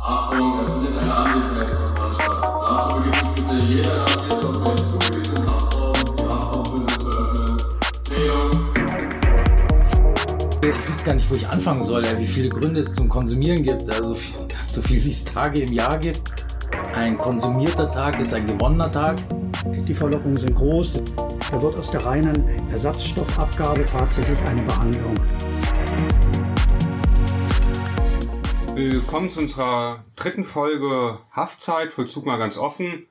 [0.00, 2.14] Achtung, es findet eine Anwesenheitskontrolle.
[2.62, 7.56] Dazu begibt sich bitte jeder Nachricht auf den zugewiesenen Haftraum, die Haftraumbündel zu öffnen.
[8.04, 8.50] Zählung.
[10.62, 13.90] Ich weiß gar nicht, wo ich anfangen soll, wie viele Gründe es zum Konsumieren gibt.
[13.92, 14.36] Also viel,
[14.70, 16.22] so viel wie es Tage im Jahr gibt.
[16.94, 19.18] Ein konsumierter Tag ist ein gewonnener Tag.
[19.66, 20.92] Die Verlockungen sind groß.
[21.50, 25.16] Da wird aus der reinen Ersatzstoffabgabe tatsächlich eine Behandlung.
[28.90, 33.06] Willkommen zu unserer dritten Folge Haftzeit, Vollzug mal ganz offen.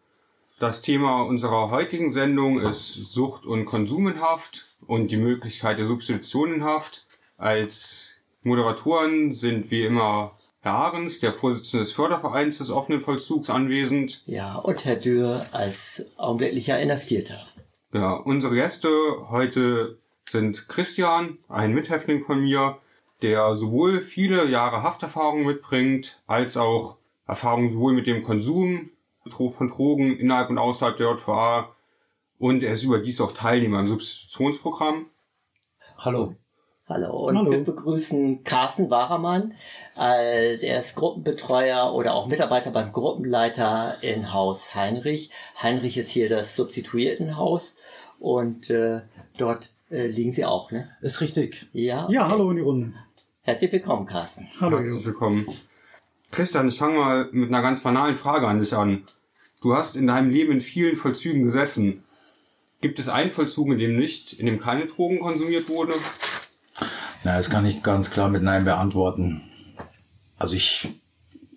[0.59, 5.88] Das Thema unserer heutigen Sendung ist Sucht und Konsum in Haft und die Möglichkeit der
[5.88, 7.07] Substitution in Haft.
[7.38, 14.23] Als Moderatoren sind wie immer Herr Ahrens, der Vorsitzende des Fördervereins des offenen Vollzugs, anwesend.
[14.25, 17.47] Ja, und Herr Dürr als augenblicklicher Inhaftierter.
[17.94, 18.89] Ja, unsere Gäste
[19.30, 22.77] heute sind Christian, ein Mithäftling von mir,
[23.21, 26.97] der sowohl viele Jahre Hafterfahrung mitbringt, als auch
[27.28, 28.89] Erfahrung sowohl mit dem Konsum
[29.30, 31.75] von Drogen innerhalb und außerhalb der JVA
[32.39, 35.05] und er ist überdies auch Teilnehmer im Substitutionsprogramm.
[36.00, 36.36] Hallo.
[36.89, 37.52] Hallo und Hallo.
[37.52, 39.53] wir begrüßen Carsten Wachermann,
[39.95, 45.30] äh, der ist Gruppenbetreuer oder auch Mitarbeiter beim Gruppenleiter in Haus Heinrich.
[45.61, 47.78] Heinrich ist hier das Substituiertenhaus
[48.19, 49.02] und äh,
[49.38, 50.89] dort äh, liegen Sie auch, ne?
[51.02, 51.67] Ist richtig.
[51.72, 52.09] Ja.
[52.09, 52.94] Ja, hallo in die Runde.
[53.44, 54.47] Herzlich willkommen, Carsten.
[54.59, 54.78] Hallo.
[54.78, 55.47] Herzlich willkommen.
[56.30, 59.08] Christian, ich fange mal mit einer ganz banalen Frage an dich an.
[59.61, 62.03] Du hast in deinem Leben in vielen Vollzügen gesessen.
[62.81, 65.94] Gibt es einen Vollzug, in dem nicht, in dem keine Drogen konsumiert wurde?
[67.23, 69.42] Na, das kann ich ganz klar mit Nein beantworten.
[70.38, 70.89] Also ich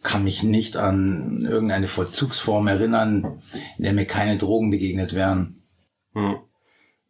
[0.03, 3.43] kann mich nicht an irgendeine Vollzugsform erinnern,
[3.77, 5.63] in der mir keine Drogen begegnet wären.
[6.15, 6.43] Ja.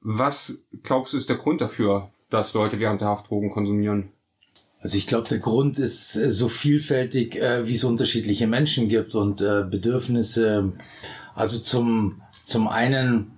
[0.01, 4.11] Was glaubst du ist der Grund dafür, dass Leute während der Haft Drogen konsumieren?
[4.85, 9.15] Also ich glaube, der Grund ist äh, so vielfältig, äh, wie es unterschiedliche Menschen gibt
[9.15, 10.75] und äh, Bedürfnisse.
[11.35, 13.33] Also zum, zum einen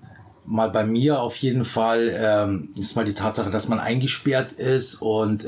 [0.44, 4.96] mal bei mir auf jeden Fall ähm, ist mal die Tatsache, dass man eingesperrt ist
[4.96, 5.46] und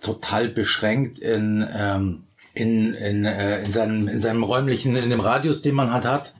[0.00, 2.24] total beschränkt in, ähm,
[2.54, 6.34] in, in, in, seinem, in seinem räumlichen, in dem Radius, den man halt hat.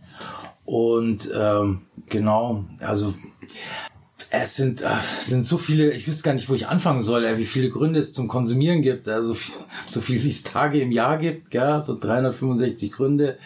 [0.65, 3.15] Und ähm, genau, also
[4.43, 4.89] es sind, äh,
[5.21, 7.99] sind so viele, ich wüsste gar nicht, wo ich anfangen soll, äh, wie viele Gründe
[7.99, 9.09] es zum Konsumieren gibt.
[9.09, 9.55] Also viel,
[9.89, 11.83] so viel wie es Tage im Jahr gibt, gell?
[11.83, 13.39] so 365 Gründe.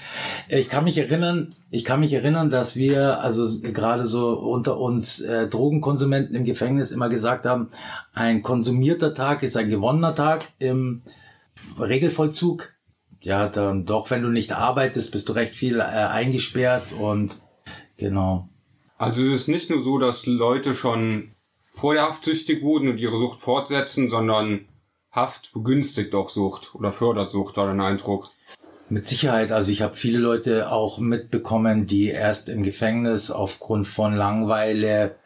[0.48, 5.20] Ich kann mich erinnern, ich kann mich erinnern, dass wir, also gerade so unter uns
[5.20, 7.70] äh, Drogenkonsumenten im Gefängnis immer gesagt haben,
[8.12, 11.00] ein konsumierter Tag ist ein gewonnener Tag im
[11.78, 12.74] Regelvollzug.
[13.22, 17.36] Ja, dann doch, wenn du nicht arbeitest, bist du recht viel äh, eingesperrt und
[17.96, 18.49] genau.
[19.00, 21.30] Also es ist nicht nur so, dass Leute schon
[21.72, 24.66] vor der Haft süchtig wurden und ihre Sucht fortsetzen, sondern
[25.10, 28.30] Haft begünstigt auch Sucht oder fördert Sucht, war dein Eindruck.
[28.90, 34.14] Mit Sicherheit, also ich habe viele Leute auch mitbekommen, die erst im Gefängnis aufgrund von
[34.14, 35.16] Langweile,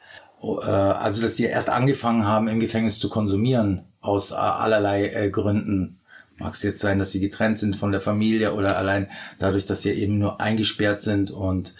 [0.40, 5.30] äh, also dass die erst angefangen haben, im Gefängnis zu konsumieren, aus äh, allerlei äh,
[5.30, 5.98] Gründen.
[6.36, 9.82] Mag es jetzt sein, dass sie getrennt sind von der Familie oder allein dadurch, dass
[9.82, 11.32] sie eben nur eingesperrt sind.
[11.32, 11.74] Und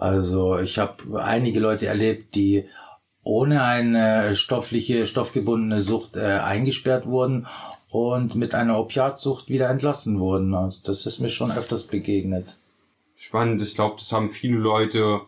[0.00, 2.64] also ich habe einige Leute erlebt, die
[3.22, 7.46] ohne eine stoffliche, stoffgebundene Sucht äh, eingesperrt wurden
[7.90, 10.54] und mit einer Opiatsucht wieder entlassen wurden.
[10.54, 12.56] Also das ist mir schon öfters begegnet.
[13.16, 15.20] Spannend, ich glaube, das haben viele Leute,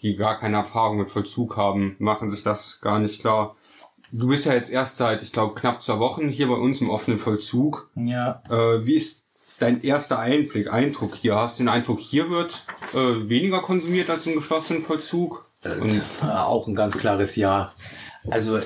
[0.00, 3.56] die gar keine Erfahrung mit Vollzug haben, machen sich das gar nicht klar.
[4.12, 6.90] Du bist ja jetzt erst seit, ich glaube, knapp zwei Wochen hier bei uns im
[6.90, 7.90] offenen Vollzug.
[7.96, 9.26] Ja, Äh, wie ist
[9.60, 11.36] dein erster Einblick, Eindruck hier?
[11.36, 15.46] Hast du den Eindruck, hier wird äh, weniger konsumiert als im geschlossenen Vollzug?
[15.64, 17.72] Und Äh, auch ein ganz klares Ja.
[18.28, 18.60] Also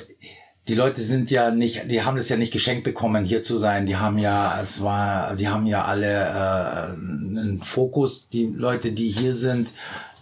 [0.68, 3.86] die Leute sind ja nicht, die haben das ja nicht geschenkt bekommen, hier zu sein.
[3.86, 9.10] Die haben ja, es war, die haben ja alle äh, einen Fokus, die Leute, die
[9.10, 9.72] hier sind,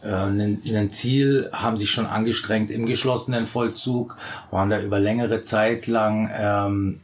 [0.02, 4.16] äh, ein, Ziel, haben sich schon angestrengt im geschlossenen Vollzug,
[4.50, 7.00] waren da über längere Zeit lang ähm,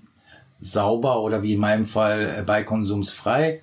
[0.60, 3.62] sauber oder wie in meinem Fall äh, beikonsumsfrei.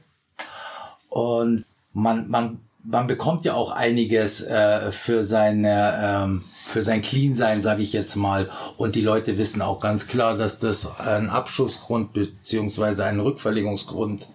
[1.15, 1.63] Und
[1.94, 7.83] man, man, man bekommt ja auch einiges äh, für seine ähm, für sein Clean-Sein, sage
[7.83, 8.50] ich jetzt mal.
[8.75, 14.27] Und die Leute wissen auch ganz klar, dass das ein Abschussgrund beziehungsweise ein Rückverlegungsgrund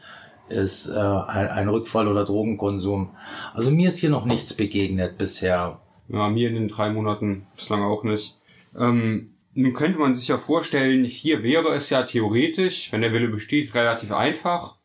[0.49, 3.11] ist, äh, ein, ein Rückfall oder Drogenkonsum.
[3.53, 5.81] Also mir ist hier noch nichts begegnet bisher.
[6.09, 8.39] Ja, mir in den drei Monaten bislang auch nicht.
[8.75, 13.29] Ähm, nun könnte man sich ja vorstellen, hier wäre es ja theoretisch, wenn der Wille
[13.29, 14.80] besteht, relativ einfach,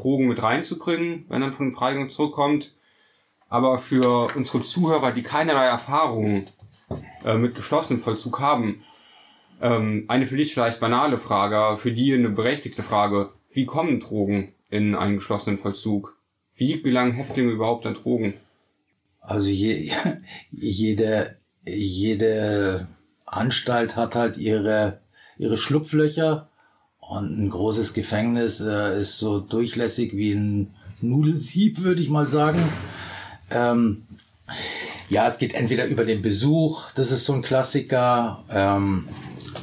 [0.00, 2.74] Drogen mit reinzubringen, wenn dann von Freigang zurückkommt.
[3.48, 6.46] Aber für unsere Zuhörer, die keinerlei Erfahrung
[7.24, 8.82] äh, mit geschlossenem Vollzug haben,
[9.60, 13.30] Ähm, eine für dich vielleicht banale Frage, für die eine berechtigte Frage.
[13.52, 16.16] Wie kommen Drogen in einen geschlossenen Vollzug?
[16.54, 18.34] Wie gelangen Häftlinge überhaupt an Drogen?
[19.20, 19.92] Also je,
[20.50, 22.88] jede, jede
[23.26, 25.02] Anstalt hat halt ihre,
[25.36, 26.49] ihre Schlupflöcher
[27.10, 32.62] und ein großes Gefängnis äh, ist so durchlässig wie ein Nudelsieb, würde ich mal sagen.
[33.50, 34.04] Ähm,
[35.08, 39.08] ja, es geht entweder über den Besuch, das ist so ein Klassiker, ähm,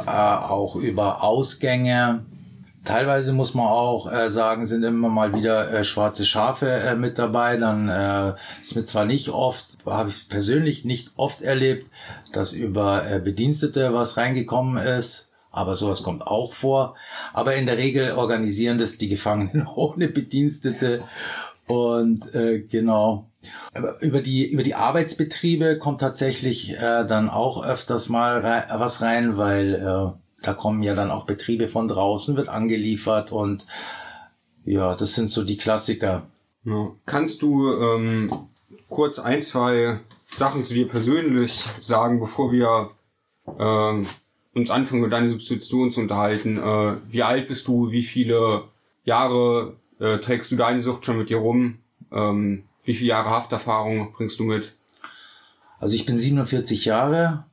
[0.06, 2.26] äh, auch über Ausgänge.
[2.84, 7.18] Teilweise muss man auch äh, sagen, sind immer mal wieder äh, schwarze Schafe äh, mit
[7.18, 7.56] dabei.
[7.56, 11.86] Dann äh, ist mir zwar nicht oft, habe ich persönlich nicht oft erlebt,
[12.34, 15.27] dass über äh, Bedienstete was reingekommen ist.
[15.58, 16.96] Aber sowas kommt auch vor.
[17.34, 21.04] Aber in der Regel organisieren das die Gefangenen ohne Bedienstete.
[21.68, 23.30] Und äh, genau.
[24.02, 29.38] Über die über die Arbeitsbetriebe kommt tatsächlich äh, dann auch öfters mal rei was rein,
[29.38, 33.66] weil äh, da kommen ja dann auch Betriebe von draußen, wird angeliefert und
[34.66, 36.24] ja, das sind so die Klassiker.
[36.66, 36.92] Ja.
[37.06, 38.50] Kannst du ähm,
[38.90, 40.00] kurz ein, zwei
[40.36, 42.92] Sachen zu dir persönlich sagen, bevor wir
[43.58, 44.06] äh,
[44.58, 46.58] uns anfangen, über deine Substitution zu unterhalten?
[46.58, 47.92] Äh, wie alt bist du?
[47.92, 48.64] Wie viele
[49.04, 51.80] Jahre äh, trägst du deine Sucht schon mit dir rum?
[52.12, 54.74] Ähm, wie viele Jahre Hafterfahrung bringst du mit?
[55.80, 57.46] Also ich bin 47 Jahre,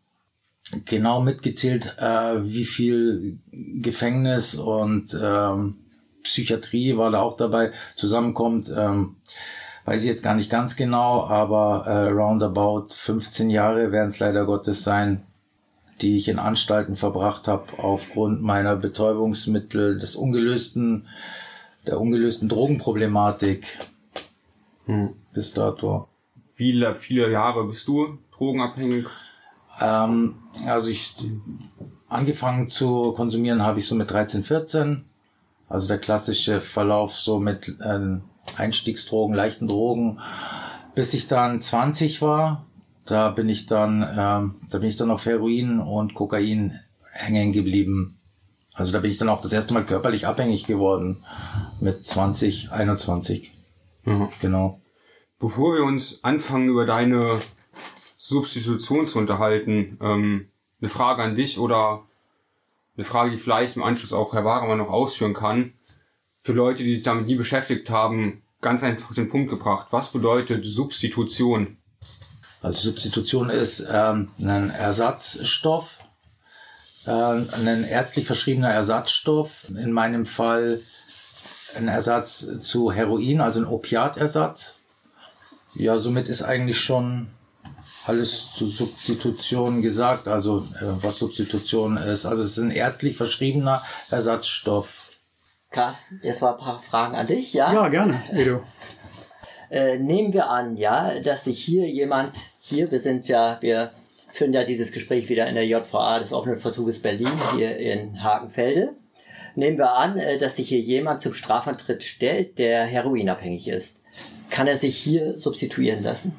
[0.84, 5.76] genau mitgezählt, äh, wie viel Gefängnis und ähm,
[6.22, 8.72] Psychiatrie war da auch dabei zusammenkommt.
[8.74, 9.16] Ähm,
[9.84, 14.46] weiß ich jetzt gar nicht ganz genau, aber äh, roundabout 15 Jahre werden es leider
[14.46, 15.22] Gottes sein,
[16.00, 21.06] die ich in Anstalten verbracht habe aufgrund meiner Betäubungsmittel, des ungelösten,
[21.86, 23.78] der ungelösten Drogenproblematik
[24.86, 25.14] Hm.
[25.32, 26.08] bis dato.
[26.56, 29.06] Wie viele Jahre bist du drogenabhängig?
[29.80, 30.36] Ähm,
[30.66, 31.14] also ich
[32.08, 35.04] angefangen zu konsumieren habe ich so mit 13, 14.
[35.68, 38.22] Also der klassische Verlauf so mit ähm,
[38.56, 40.20] Einstiegsdrogen, leichten Drogen,
[40.94, 42.66] bis ich dann 20 war.
[43.06, 46.80] Da bin ich dann, ähm, da bin ich dann auf Heroin und Kokain
[47.12, 48.16] hängen geblieben.
[48.74, 51.24] Also da bin ich dann auch das erste Mal körperlich abhängig geworden
[51.80, 53.52] mit 20, 21.
[54.04, 54.28] Mhm.
[54.40, 54.80] Genau.
[55.38, 57.40] Bevor wir uns anfangen, über deine
[58.16, 60.48] Substitution zu unterhalten, ähm,
[60.80, 62.02] eine Frage an dich oder
[62.96, 65.74] eine Frage, die vielleicht im Anschluss auch Herr Wagemann noch ausführen kann.
[66.42, 69.88] Für Leute, die sich damit nie beschäftigt haben, ganz einfach den Punkt gebracht.
[69.90, 71.78] Was bedeutet Substitution?
[72.64, 75.98] Also Substitution ist ähm, ein Ersatzstoff,
[77.06, 79.68] äh, ein ärztlich verschriebener Ersatzstoff.
[79.68, 80.80] In meinem Fall
[81.76, 84.76] ein Ersatz zu Heroin, also ein Opiatersatz.
[85.74, 87.28] Ja, somit ist eigentlich schon
[88.06, 92.24] alles zu Substitution gesagt, also äh, was Substitution ist.
[92.24, 95.10] Also es ist ein ärztlich verschriebener Ersatzstoff.
[95.70, 97.74] Carsten, jetzt mal ein paar Fragen an dich, ja?
[97.74, 98.62] Ja, gerne, Edo.
[99.70, 103.90] Äh, nehmen wir an, ja, dass sich hier jemand, hier, wir sind ja, wir
[104.30, 108.94] führen ja dieses Gespräch wieder in der JVA des offenen Verzuges Berlin, hier in Hakenfelde.
[109.54, 114.00] Nehmen wir an, äh, dass sich hier jemand zum Strafantritt stellt, der heroinabhängig ist.
[114.48, 116.34] Kann er sich hier substituieren lassen?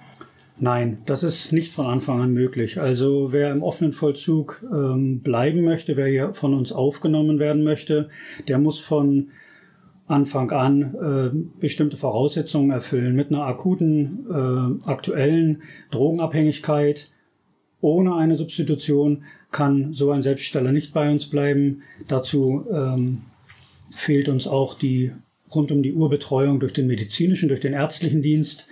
[0.57, 2.79] Nein, das ist nicht von Anfang an möglich.
[2.79, 8.09] Also wer im offenen Vollzug ähm, bleiben möchte, wer hier von uns aufgenommen werden möchte,
[8.47, 9.31] der muss von
[10.07, 13.15] Anfang an äh, bestimmte Voraussetzungen erfüllen.
[13.15, 17.09] Mit einer akuten, äh, aktuellen Drogenabhängigkeit
[17.81, 21.83] ohne eine Substitution kann so ein Selbststeller nicht bei uns bleiben.
[22.07, 23.21] Dazu ähm,
[23.91, 25.11] fehlt uns auch die
[25.53, 28.67] rund um die Uhr Betreuung durch den medizinischen, durch den ärztlichen Dienst.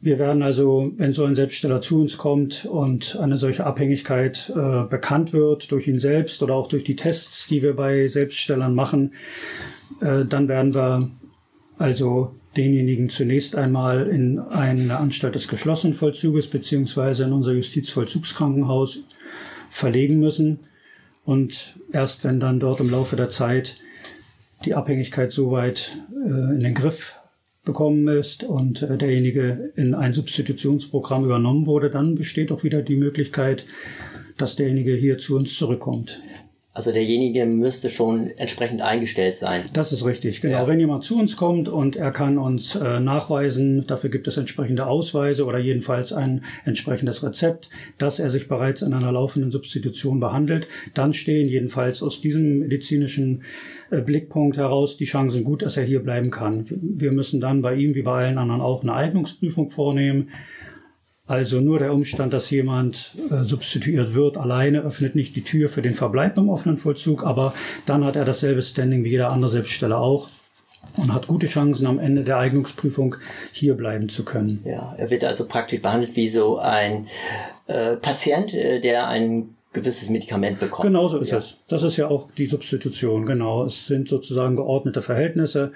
[0.00, 4.84] Wir werden also, wenn so ein Selbststeller zu uns kommt und eine solche Abhängigkeit äh,
[4.84, 9.12] bekannt wird durch ihn selbst oder auch durch die Tests, die wir bei Selbststellern machen,
[10.00, 11.10] äh, dann werden wir
[11.78, 19.00] also denjenigen zunächst einmal in eine Anstalt des geschlossenen Vollzuges beziehungsweise in unser Justizvollzugskrankenhaus
[19.70, 20.60] verlegen müssen.
[21.24, 23.76] Und erst wenn dann dort im Laufe der Zeit
[24.64, 27.14] die Abhängigkeit soweit äh, in den Griff
[27.64, 32.96] bekommen ist und äh, derjenige in ein Substitutionsprogramm übernommen wurde, dann besteht auch wieder die
[32.96, 33.64] Möglichkeit,
[34.36, 36.20] dass derjenige hier zu uns zurückkommt.
[36.76, 39.66] Also derjenige müsste schon entsprechend eingestellt sein.
[39.72, 40.62] Das ist richtig, genau.
[40.62, 40.66] Ja.
[40.66, 44.88] Wenn jemand zu uns kommt und er kann uns äh, nachweisen, dafür gibt es entsprechende
[44.88, 50.66] Ausweise oder jedenfalls ein entsprechendes Rezept, dass er sich bereits in einer laufenden Substitution behandelt,
[50.94, 53.44] dann stehen jedenfalls aus diesem medizinischen
[53.90, 56.64] äh, Blickpunkt heraus die Chancen gut, dass er hier bleiben kann.
[56.68, 60.30] Wir müssen dann bei ihm wie bei allen anderen auch eine Eignungsprüfung vornehmen.
[61.26, 65.80] Also nur der Umstand, dass jemand äh, substituiert wird, alleine öffnet nicht die Tür für
[65.80, 67.54] den Verbleib im offenen Vollzug, aber
[67.86, 70.28] dann hat er dasselbe Standing wie jeder andere Selbststelle auch
[70.96, 73.16] und hat gute Chancen, am Ende der Eignungsprüfung
[73.52, 74.60] hier bleiben zu können.
[74.64, 77.08] Ja, er wird also praktisch behandelt wie so ein
[77.68, 80.86] äh, Patient, äh, der ein gewisses Medikament bekommt.
[80.86, 81.38] Genau so ist ja.
[81.38, 81.56] es.
[81.68, 83.64] Das ist ja auch die Substitution, genau.
[83.64, 85.72] Es sind sozusagen geordnete Verhältnisse.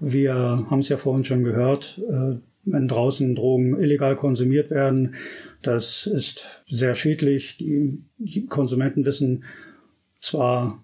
[0.00, 2.36] Wir haben es ja vorhin schon gehört, äh,
[2.72, 5.14] wenn draußen Drogen illegal konsumiert werden,
[5.62, 7.56] das ist sehr schädlich.
[7.58, 9.44] Die Konsumenten wissen
[10.20, 10.82] zwar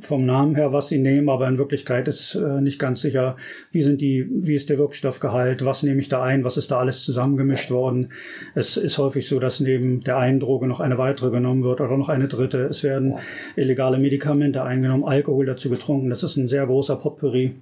[0.00, 3.36] vom Namen her, was sie nehmen, aber in Wirklichkeit ist äh, nicht ganz sicher,
[3.70, 6.78] wie sind die, wie ist der Wirkstoffgehalt, was nehme ich da ein, was ist da
[6.78, 8.12] alles zusammengemischt worden.
[8.54, 11.96] Es ist häufig so, dass neben der einen Droge noch eine weitere genommen wird oder
[11.96, 12.64] noch eine dritte.
[12.64, 13.18] Es werden
[13.56, 16.10] illegale Medikamente eingenommen, Alkohol dazu getrunken.
[16.10, 17.54] Das ist ein sehr großer Potpourri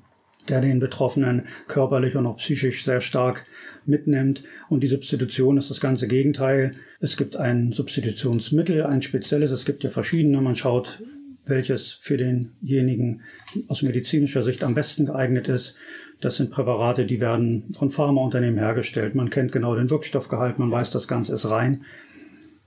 [0.49, 3.47] der den Betroffenen körperlich und auch psychisch sehr stark
[3.87, 4.45] mitnimmt.
[4.69, 6.73] Und die Substitution ist das ganze Gegenteil.
[7.01, 9.51] Es gibt ein Substitutionsmittel, ein spezielles.
[9.51, 10.41] Es gibt ja verschiedene.
[10.41, 11.01] Man schaut,
[11.47, 13.23] welches für denjenigen
[13.69, 15.77] aus medizinischer Sicht am besten geeignet ist.
[16.21, 19.15] Das sind Präparate, die werden von Pharmaunternehmen hergestellt.
[19.15, 21.85] Man kennt genau den Wirkstoffgehalt, man weiß, das Ganze ist rein.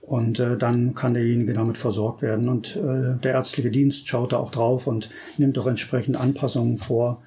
[0.00, 2.48] Und äh, dann kann derjenige damit versorgt werden.
[2.48, 7.22] Und äh, der ärztliche Dienst schaut da auch drauf und nimmt auch entsprechend Anpassungen vor.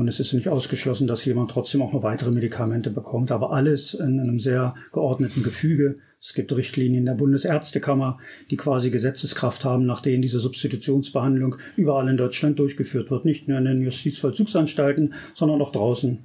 [0.00, 3.92] Und es ist nicht ausgeschlossen, dass jemand trotzdem auch noch weitere Medikamente bekommt, aber alles
[3.92, 5.98] in einem sehr geordneten Gefüge.
[6.22, 8.18] Es gibt Richtlinien der Bundesärztekammer,
[8.50, 13.26] die quasi Gesetzeskraft haben, nach denen diese Substitutionsbehandlung überall in Deutschland durchgeführt wird.
[13.26, 16.20] Nicht nur in den Justizvollzugsanstalten, sondern auch draußen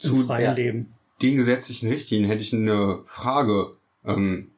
[0.00, 0.56] Zu- im freien.
[0.56, 0.86] Leben.
[1.22, 3.76] Den gesetzlichen Richtlinien hätte ich eine Frage.
[4.04, 4.48] Ähm,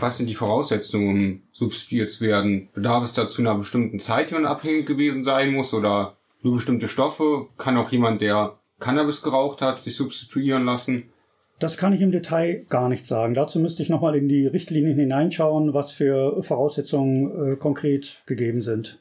[0.00, 2.68] was sind die Voraussetzungen, um substituiert zu werden?
[2.72, 6.15] Bedarf es da zu einer bestimmten Zeit, die man abhängig gewesen sein muss oder
[6.46, 7.48] nur bestimmte Stoffe?
[7.58, 11.10] Kann auch jemand, der Cannabis geraucht hat, sich substituieren lassen?
[11.58, 13.34] Das kann ich im Detail gar nicht sagen.
[13.34, 19.00] Dazu müsste ich nochmal in die Richtlinien hineinschauen, was für Voraussetzungen äh, konkret gegeben sind.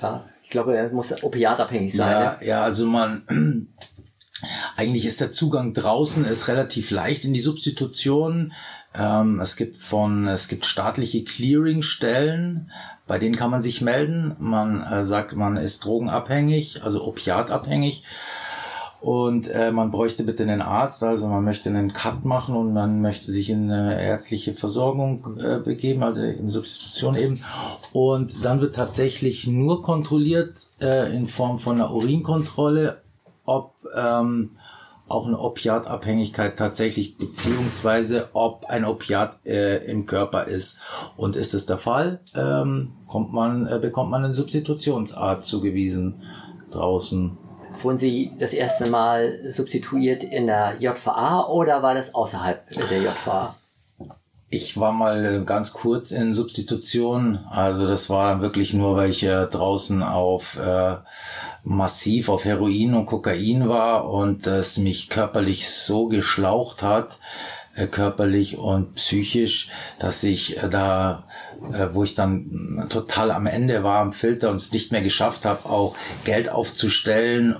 [0.00, 2.10] Ja, ich glaube, er muss opiatabhängig sein.
[2.10, 2.46] Ja, ne?
[2.46, 3.22] ja, also man,
[4.76, 8.52] eigentlich ist der Zugang draußen ist relativ leicht in die Substitution.
[8.94, 12.70] Ähm, es gibt von, es gibt staatliche Clearingstellen,
[13.06, 14.36] bei denen kann man sich melden.
[14.38, 18.04] Man äh, sagt, man ist drogenabhängig, also opiatabhängig.
[19.00, 23.00] Und äh, man bräuchte bitte einen Arzt, also man möchte einen Cut machen und man
[23.00, 27.44] möchte sich in eine ärztliche Versorgung äh, begeben, also in Substitution eben.
[27.92, 33.02] Und dann wird tatsächlich nur kontrolliert äh, in Form von einer Urinkontrolle,
[33.44, 34.50] ob ähm,
[35.12, 40.80] auch eine Opiatabhängigkeit tatsächlich beziehungsweise ob ein Opiat äh, im Körper ist.
[41.16, 46.22] Und ist es der Fall, ähm, kommt man, äh, bekommt man einen Substitutionsarzt zugewiesen
[46.70, 47.36] draußen.
[47.80, 53.54] Wurden Sie das erste Mal substituiert in der JVA oder war das außerhalb der JVA?
[54.54, 57.38] Ich war mal äh, ganz kurz in Substitution.
[57.48, 60.96] Also das war wirklich nur, weil ich äh, draußen auf äh,
[61.64, 67.18] massiv auf Heroin und Kokain war und das mich körperlich so geschlaucht hat,
[67.90, 71.24] körperlich und psychisch, dass ich äh, da,
[71.72, 75.46] äh, wo ich dann total am Ende war am Filter und es nicht mehr geschafft
[75.46, 77.56] habe, auch Geld aufzustellen,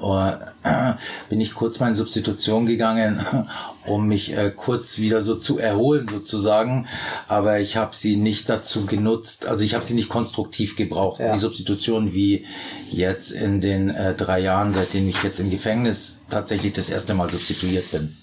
[0.65, 0.93] äh,
[1.31, 3.25] bin ich kurz mal in Substitution gegangen,
[3.87, 6.87] um mich äh, kurz wieder so zu erholen sozusagen.
[7.27, 11.33] Aber ich habe sie nicht dazu genutzt, also ich habe sie nicht konstruktiv gebraucht, Ja.
[11.33, 12.45] die Substitution wie
[12.91, 17.31] jetzt in den äh, drei Jahren, seitdem ich jetzt im Gefängnis tatsächlich das erste Mal
[17.31, 18.17] substituiert bin.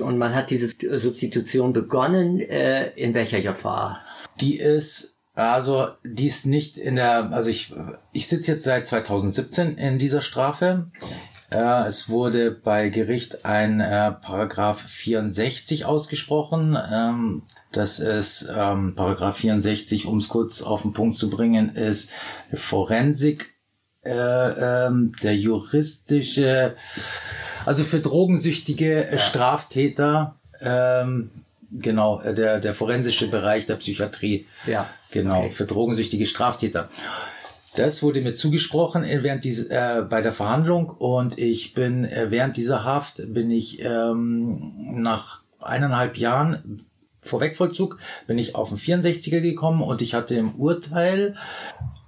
[0.00, 0.68] Und man hat diese
[0.98, 3.98] Substitution begonnen äh, in welcher JVA?
[4.40, 7.74] Die ist, also die ist nicht in der, also ich,
[8.12, 10.90] ich sitze jetzt seit 2017 in dieser Strafe.
[11.50, 16.76] Äh, es wurde bei Gericht ein äh, Paragraph 64 ausgesprochen.
[16.92, 17.42] Ähm,
[17.72, 22.10] das ist ähm, Paragraph 64, um es kurz auf den Punkt zu bringen, ist
[22.52, 23.57] Forensik,
[24.08, 26.74] äh, ähm, der juristische,
[27.66, 31.30] also für drogensüchtige äh, Straftäter, ähm,
[31.70, 34.46] genau, äh, der, der forensische Bereich der Psychiatrie.
[34.66, 34.88] Ja.
[35.10, 35.50] Genau, Okay.
[35.50, 36.88] für drogensüchtige Straftäter.
[37.76, 42.30] Das wurde mir zugesprochen äh, während dieses, äh, bei der Verhandlung und ich bin äh,
[42.30, 46.80] während dieser Haft bin ich ähm, nach eineinhalb Jahren
[47.20, 51.36] Vorwegvollzug bin ich auf den 64er gekommen und ich hatte im Urteil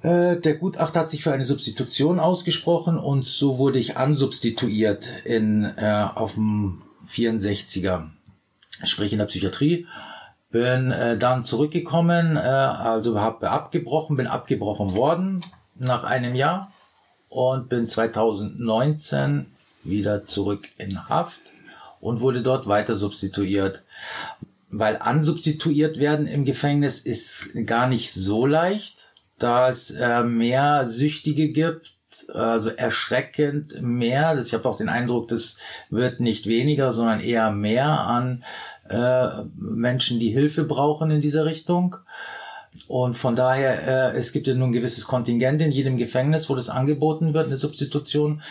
[0.02, 6.06] der Gutachter hat sich für eine Substitution ausgesprochen und so wurde ich ansubstituiert in äh,
[6.14, 8.08] auf dem 64er,
[8.84, 9.86] sprich in der Psychiatrie.
[10.50, 15.44] Bin äh, dann zurückgekommen, äh, also habe abgebrochen, bin abgebrochen worden
[15.76, 16.72] nach einem Jahr
[17.28, 19.46] und bin 2019
[19.84, 21.40] wieder zurück in Haft
[22.00, 23.84] und wurde dort weiter substituiert.
[24.72, 29.09] weil ansubstituiert werden im Gefängnis ist gar nicht so leicht,
[29.42, 31.96] da es äh, mehr Süchtige gibt,
[32.32, 34.34] also erschreckend mehr.
[34.34, 38.44] Das, ich habe auch den Eindruck, das wird nicht weniger, sondern eher mehr an
[38.88, 41.96] äh, Menschen, die Hilfe brauchen in dieser Richtung.
[42.88, 46.54] Und von daher, äh, es gibt ja nun ein gewisses Kontingent in jedem Gefängnis, wo
[46.54, 48.42] das angeboten wird, eine Substitution.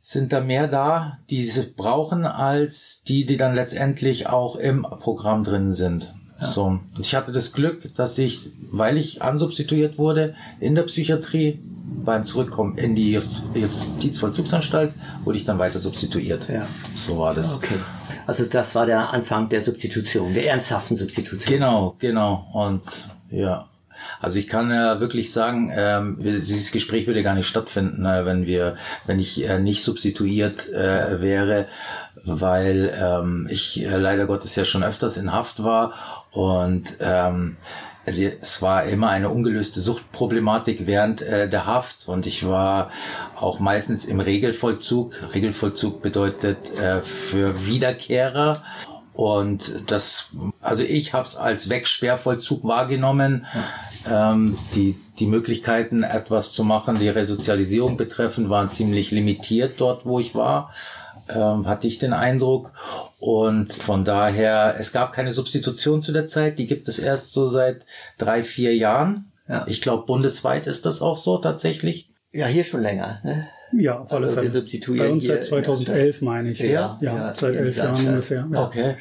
[0.00, 5.44] Sind da mehr da, die sie brauchen, als die, die dann letztendlich auch im Programm
[5.44, 6.14] drin sind.
[6.40, 6.46] Ja.
[6.46, 6.64] So.
[6.64, 11.60] Und ich hatte das Glück, dass ich, weil ich ansubstituiert wurde in der Psychiatrie,
[12.04, 14.94] beim Zurückkommen in die Just Justizvollzugsanstalt
[15.24, 16.48] wurde ich dann weiter substituiert.
[16.48, 16.66] Ja.
[16.94, 17.56] So war das.
[17.56, 17.74] Okay.
[18.26, 21.52] Also das war der Anfang der Substitution, der ernsthaften Substitution.
[21.52, 22.48] Genau, genau.
[22.52, 22.82] Und
[23.30, 23.68] ja,
[24.20, 28.46] also ich kann äh, wirklich sagen, ähm, dieses Gespräch würde gar nicht stattfinden, äh, wenn
[28.46, 31.66] wir, wenn ich äh, nicht substituiert äh, wäre,
[32.24, 35.92] weil ähm, ich äh, leider Gottes ja schon öfters in Haft war
[36.32, 37.56] und ähm,
[38.06, 42.90] es war immer eine ungelöste Suchtproblematik während äh, der Haft und ich war
[43.36, 45.34] auch meistens im Regelvollzug.
[45.34, 48.62] Regelvollzug bedeutet äh, für Wiederkehrer
[49.12, 53.46] und das, also ich habe es als Wegsperrvollzug wahrgenommen.
[54.10, 60.18] Ähm, die, die Möglichkeiten, etwas zu machen, die Resozialisierung betreffen, waren ziemlich limitiert dort, wo
[60.18, 60.72] ich war
[61.34, 62.72] ähm, hatte ich den Eindruck.
[63.18, 67.46] Und von daher, es gab keine Substitution zu der Zeit, die gibt es erst so
[67.46, 67.86] seit
[68.18, 69.32] drei, vier Jahren.
[69.48, 69.64] Ja.
[69.66, 72.10] Ich glaube, bundesweit ist das auch so tatsächlich.
[72.32, 73.20] Ja, hier schon länger.
[73.24, 73.48] Ne?
[73.72, 74.98] Ja, auf alle also Fälle.
[74.98, 76.58] Bei uns seit 2011 meine ich.
[76.60, 78.48] Ja, ja, ja seit elf Jahren ungefähr.
[78.52, 78.64] Ja.
[78.64, 78.94] Okay.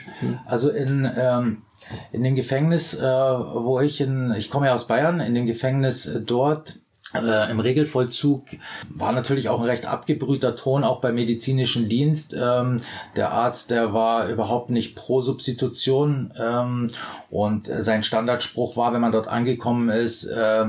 [0.46, 1.64] Also in ähm,
[2.12, 6.06] in dem Gefängnis, äh, wo ich in, ich komme ja aus Bayern, in dem Gefängnis
[6.06, 6.76] äh, dort
[7.16, 8.44] äh, Im Regelvollzug
[8.90, 12.36] war natürlich auch ein recht abgebrühter Ton, auch beim medizinischen Dienst.
[12.40, 12.82] Ähm,
[13.16, 16.90] der Arzt, der war überhaupt nicht pro Substitution ähm,
[17.30, 20.66] und sein Standardspruch war, wenn man dort angekommen ist, äh,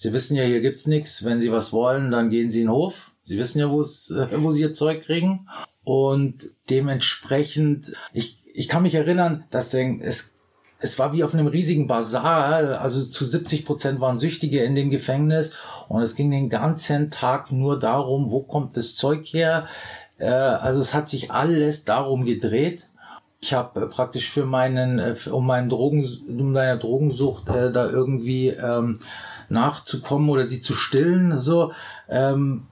[0.00, 1.24] Sie wissen ja, hier gibt's nichts.
[1.24, 3.10] Wenn Sie was wollen, dann gehen Sie in den Hof.
[3.24, 5.48] Sie wissen ja, äh, wo Sie Ihr Zeug kriegen.
[5.82, 10.37] Und dementsprechend, ich, ich kann mich erinnern, dass es
[10.80, 14.90] es war wie auf einem riesigen Bazar, also zu 70 Prozent waren Süchtige in dem
[14.90, 15.54] Gefängnis
[15.88, 19.66] und es ging den ganzen Tag nur darum, wo kommt das Zeug her.
[20.18, 22.88] Äh, also es hat sich alles darum gedreht.
[23.40, 27.88] Ich habe äh, praktisch für meinen, äh, um meinen Drogen, um meiner Drogensucht äh, da
[27.88, 28.98] irgendwie ähm,
[29.48, 31.72] nachzukommen oder sie zu stillen, so
[32.08, 32.66] ähm,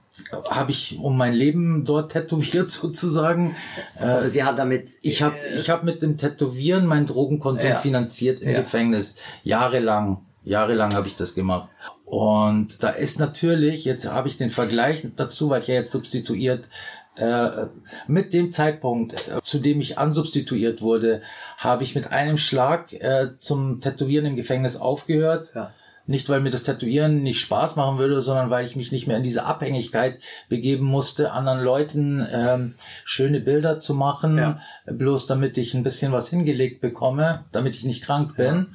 [0.49, 3.55] habe ich um mein Leben dort tätowiert sozusagen.
[3.99, 7.77] Also Sie haben damit ich habe äh, ich habe mit dem Tätowieren meinen Drogenkonsum ja.
[7.77, 8.59] finanziert im ja.
[8.61, 11.69] Gefängnis jahrelang jahrelang habe ich das gemacht.
[12.05, 16.69] Und da ist natürlich jetzt habe ich den Vergleich dazu, weil ich ja jetzt substituiert
[17.17, 17.67] äh,
[18.07, 21.21] mit dem Zeitpunkt, äh, zu dem ich ansubstituiert wurde,
[21.57, 25.51] habe ich mit einem Schlag äh, zum Tätowieren im Gefängnis aufgehört.
[25.55, 25.73] Ja
[26.07, 29.17] nicht, weil mir das Tätowieren nicht Spaß machen würde, sondern weil ich mich nicht mehr
[29.17, 34.59] in diese Abhängigkeit begeben musste, anderen Leuten ähm, schöne Bilder zu machen, ja.
[34.85, 38.67] bloß damit ich ein bisschen was hingelegt bekomme, damit ich nicht krank bin.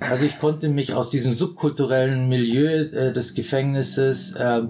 [0.00, 0.10] Ja.
[0.10, 4.62] Also ich konnte mich aus diesem subkulturellen Milieu äh, des Gefängnisses äh,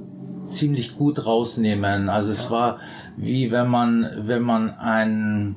[0.45, 2.09] ziemlich gut rausnehmen.
[2.09, 2.79] Also es war
[3.17, 5.57] wie wenn man, wenn man ein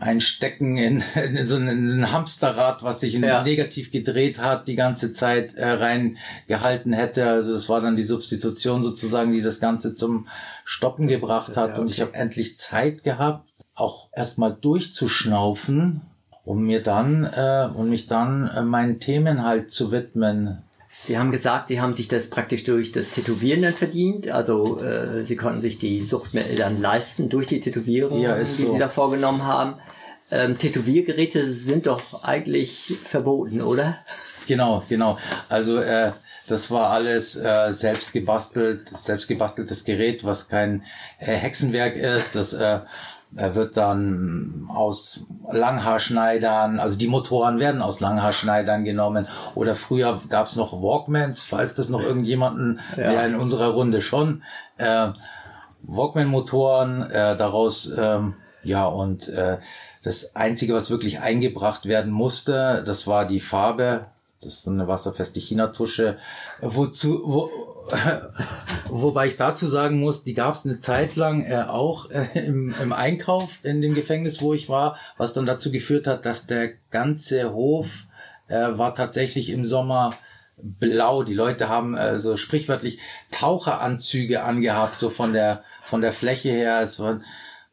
[0.00, 3.42] einstecken in, in so ein Hamsterrad, was sich ja.
[3.42, 7.28] negativ gedreht hat, die ganze Zeit äh, reingehalten hätte.
[7.28, 10.26] Also das war dann die Substitution sozusagen, die das Ganze zum
[10.64, 11.68] Stoppen gebracht hat.
[11.68, 11.80] Ja, okay.
[11.80, 16.02] Und ich habe endlich Zeit gehabt, auch erstmal durchzuschnaufen,
[16.44, 20.62] um mir dann äh, und mich dann äh, meinen Themen halt zu widmen.
[21.10, 24.30] Sie haben gesagt, Sie haben sich das praktisch durch das Tätowieren dann verdient.
[24.30, 28.74] Also äh, Sie konnten sich die Suchtmittel dann leisten durch die Tätowierung, ja, die so.
[28.74, 29.74] Sie da vorgenommen haben.
[30.30, 33.98] Ähm, Tätowiergeräte sind doch eigentlich verboten, oder?
[34.46, 35.18] Genau, genau.
[35.48, 36.12] Also äh,
[36.46, 40.84] das war alles äh, selbst gebastelt, selbst gebasteltes Gerät, was kein
[41.18, 42.36] äh, Hexenwerk ist.
[42.36, 42.78] Das äh,
[43.32, 49.28] wird dann aus Langhaarschneidern, also die Motoren werden aus Langhaarschneidern genommen.
[49.54, 54.02] Oder früher gab es noch Walkmans, falls das noch irgendjemanden, ja, ja in unserer Runde
[54.02, 54.42] schon.
[54.78, 55.10] Äh,
[55.82, 59.58] Walkman-Motoren, äh, daraus, ähm, ja, und äh,
[60.02, 64.06] das Einzige, was wirklich eingebracht werden musste, das war die Farbe.
[64.42, 66.16] Das ist eine wasserfeste China-Tusche.
[66.62, 67.50] Wozu, wo,
[68.88, 72.74] wobei ich dazu sagen muss, die gab es eine Zeit lang äh, auch äh, im,
[72.80, 76.72] im Einkauf in dem Gefängnis, wo ich war, was dann dazu geführt hat, dass der
[76.90, 78.06] ganze Hof
[78.48, 80.14] äh, war tatsächlich im Sommer
[80.56, 81.22] blau.
[81.22, 82.98] Die Leute haben äh, so sprichwörtlich
[83.30, 86.80] Taucheranzüge angehabt, so von der von der Fläche her.
[86.82, 87.20] Es war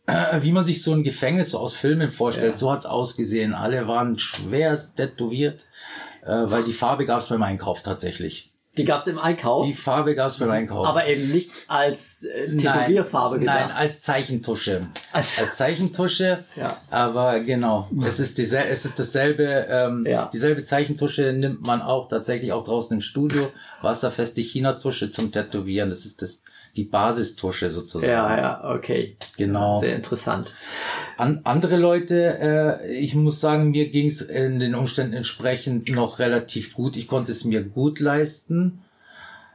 [0.42, 2.54] wie man sich so ein Gefängnis so aus Filmen vorstellt.
[2.54, 2.58] Ja.
[2.58, 3.54] So hat's ausgesehen.
[3.54, 5.68] Alle waren schwerst tätowiert,
[6.24, 8.54] äh, weil die Farbe gab's beim Einkauf tatsächlich.
[8.78, 9.66] Die gab's im Einkauf?
[9.66, 10.86] Die Farbe gab's beim Einkauf.
[10.88, 13.60] Aber eben nicht als äh, Tätowierfarbe gedacht.
[13.68, 14.88] Nein, als Zeichentusche.
[15.12, 16.44] Als, als Zeichentusche.
[16.56, 16.78] Ja.
[16.90, 20.30] Aber genau, es ist dieselbe, es ist dasselbe, ähm, Ja.
[20.32, 23.52] dieselbe Zeichentusche nimmt man auch tatsächlich auch draußen im Studio.
[23.82, 25.90] Wasserfeste China-Tusche zum Tätowieren.
[25.90, 26.44] Das ist das,
[26.78, 28.12] die Basistusche sozusagen.
[28.12, 29.18] ja, ja, okay.
[29.36, 29.82] Genau.
[29.82, 30.54] Sehr interessant.
[31.18, 36.20] An, andere Leute, äh, ich muss sagen, mir ging es in den Umständen entsprechend noch
[36.20, 36.96] relativ gut.
[36.96, 38.84] Ich konnte es mir gut leisten.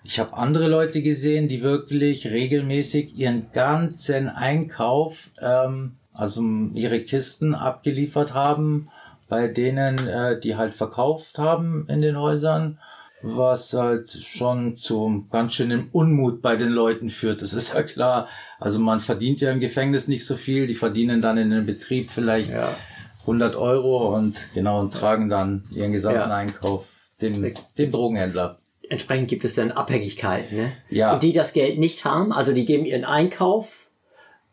[0.05, 6.43] Ich habe andere Leute gesehen, die wirklich regelmäßig ihren ganzen Einkauf, ähm, also
[6.75, 8.89] ihre Kisten abgeliefert haben,
[9.29, 12.79] bei denen, äh, die halt verkauft haben in den Häusern,
[13.23, 17.43] was halt schon zu ganz schönem Unmut bei den Leuten führt.
[17.43, 18.29] Das ist ja klar.
[18.61, 22.11] Also man verdient ja im Gefängnis nicht so viel, die verdienen dann in den Betrieb
[22.11, 22.75] vielleicht Ja.
[23.21, 26.37] 100 Euro und genau und tragen dann ihren gesamten Ja.
[26.37, 26.87] Einkauf
[27.21, 28.59] dem, dem Drogenhändler.
[28.89, 30.73] Entsprechend gibt es dann Abhängigkeiten, ne?
[30.91, 31.13] Ja.
[31.15, 33.91] Und die das Geld nicht haben, also die geben ihren Einkauf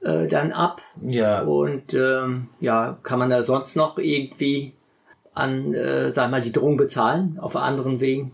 [0.01, 4.73] äh, dann ab Ja, und ähm, ja, kann man da sonst noch irgendwie
[5.33, 8.33] an, äh, sag mal, die Drogen bezahlen auf anderen Wegen?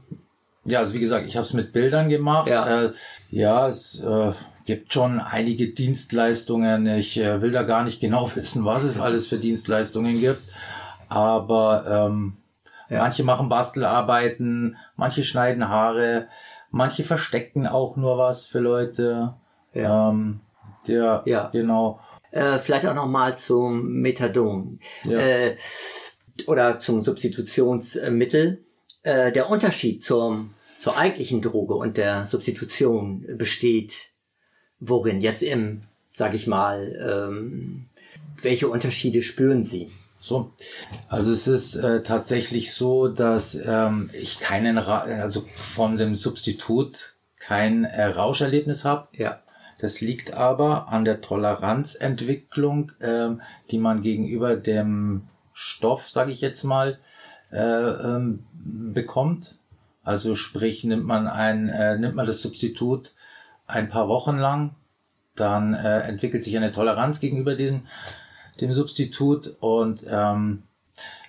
[0.66, 2.48] Ja, also wie gesagt, ich habe es mit Bildern gemacht.
[2.50, 2.86] Ja.
[2.86, 2.94] Äh,
[3.30, 4.34] ja, es äh,
[4.66, 6.88] gibt schon einige Dienstleistungen.
[6.88, 10.42] Ich äh, will da gar nicht genau wissen, was es alles für Dienstleistungen gibt.
[11.10, 12.38] Aber ähm,
[12.90, 13.00] Ja.
[13.00, 16.28] manche machen Bastelarbeiten, manche schneiden Haare,
[16.72, 19.34] manche verstecken auch nur was für Leute.
[19.74, 20.10] Ja.
[20.10, 20.42] Ähm,
[20.88, 21.50] der, Ja.
[21.52, 22.00] genau.
[22.32, 25.20] Äh, vielleicht auch noch mal zum Methadon Ja.
[25.20, 25.56] äh,
[26.48, 28.65] oder zum Substitutionsmittel.
[29.06, 34.10] Äh, der Unterschied zum, zur eigentlichen Droge und der Substitution besteht
[34.80, 35.22] worin?
[35.22, 35.84] Jetzt im,
[36.16, 37.86] sag ich mal, ähm,
[38.42, 39.92] welche Unterschiede spüren Sie?
[40.18, 40.54] So,
[41.08, 47.14] also es ist äh, tatsächlich so, dass ähm, ich keinen, Ra also von dem Substitut
[47.38, 49.08] kein äh, Rauscherlebnis habe.
[49.16, 49.44] Ja.
[49.78, 56.64] Das liegt aber an der Toleranzentwicklung, ähm, die man gegenüber dem Stoff, sage ich jetzt
[56.64, 56.98] mal,
[57.52, 58.48] äh, ähm,
[58.96, 59.60] bekommt.
[60.04, 63.14] Also sprich, nimmt man ein, äh, nimmt man das Substitut
[63.68, 64.76] ein paar Wochen lang,
[65.36, 67.86] dann äh, entwickelt sich eine Toleranz gegenüber dem,
[68.62, 70.64] dem Substitut und ähm,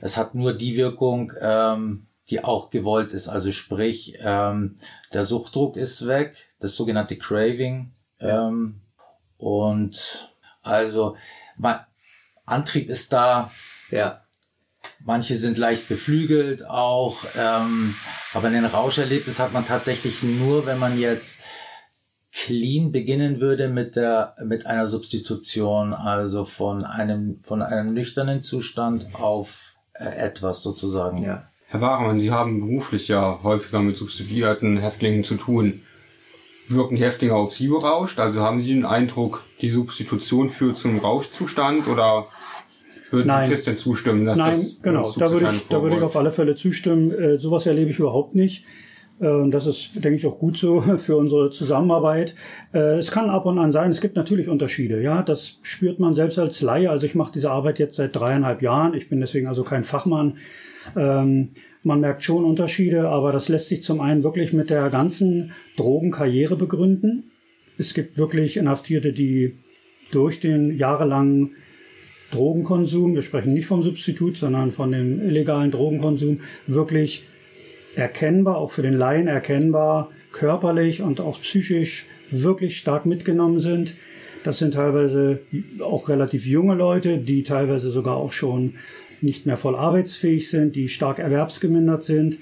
[0.01, 3.29] es hat nur die Wirkung, ähm, die auch gewollt ist.
[3.29, 4.77] Also sprich, ähm,
[5.13, 7.93] der Suchtdruck ist weg, das sogenannte Craving.
[8.21, 8.81] Ähm,
[9.39, 10.31] und
[10.63, 11.17] also
[11.57, 11.81] man,
[12.45, 13.51] Antrieb ist da,
[13.91, 14.26] Ja.
[15.05, 17.95] Manche sind leicht beflügelt auch, ähm,
[18.33, 21.43] aber ein Rauscherlebnis hat man tatsächlich nur, wenn man jetzt
[22.33, 29.09] clean beginnen würde mit der mit einer Substitution, also von einem von einem nüchternen Zustand
[29.15, 31.23] auf äh, etwas sozusagen.
[31.23, 31.49] Ja.
[31.69, 35.83] Herr Waremann, Sie haben beruflich ja häufiger mit substituierten Häftlingen zu tun.
[36.69, 38.19] Wirken die Häftlinge auf Sie berauscht?
[38.19, 42.27] Also haben Sie den Eindruck, die Substitution führt zum Rauschzustand oder
[43.13, 43.49] würden Nein.
[43.49, 45.13] Sie Christian zustimmen, dass Nein, das genau.
[45.17, 47.11] Da würde ich, da würde ich auf alle Fälle zustimmen.
[47.11, 48.65] Äh, sowas erlebe ich überhaupt nicht.
[49.19, 52.35] Und das ist, denke ich, auch gut so für unsere Zusammenarbeit.
[52.75, 55.01] Äh, Es kann ab und an sein, es gibt natürlich Unterschiede.
[55.03, 56.91] Ja, das spürt man selbst als Laie.
[56.91, 58.95] Also ich mache diese Arbeit jetzt seit dreieinhalb Jahren.
[58.95, 60.37] Ich bin deswegen also kein Fachmann.
[60.95, 61.51] Ähm,
[61.83, 66.57] man merkt schon Unterschiede, aber das lässt sich zum einen wirklich mit der ganzen Drogenkarriere
[66.57, 67.31] begründen.
[67.79, 69.57] Es gibt wirklich Inhaftierte, die
[70.11, 71.53] durch den jahrelangen
[72.31, 77.25] Drogenkonsum, wir sprechen nicht vom Substitut, sondern von dem illegalen Drogenkonsum, wirklich
[77.95, 83.95] erkennbar, auch für den Laien erkennbar, körperlich und auch psychisch wirklich stark mitgenommen sind.
[84.45, 85.41] Das sind teilweise
[85.81, 88.75] auch relativ junge Leute, die teilweise sogar auch schon
[89.21, 92.39] nicht mehr voll arbeitsfähig sind, die stark erwerbsgemindert sind.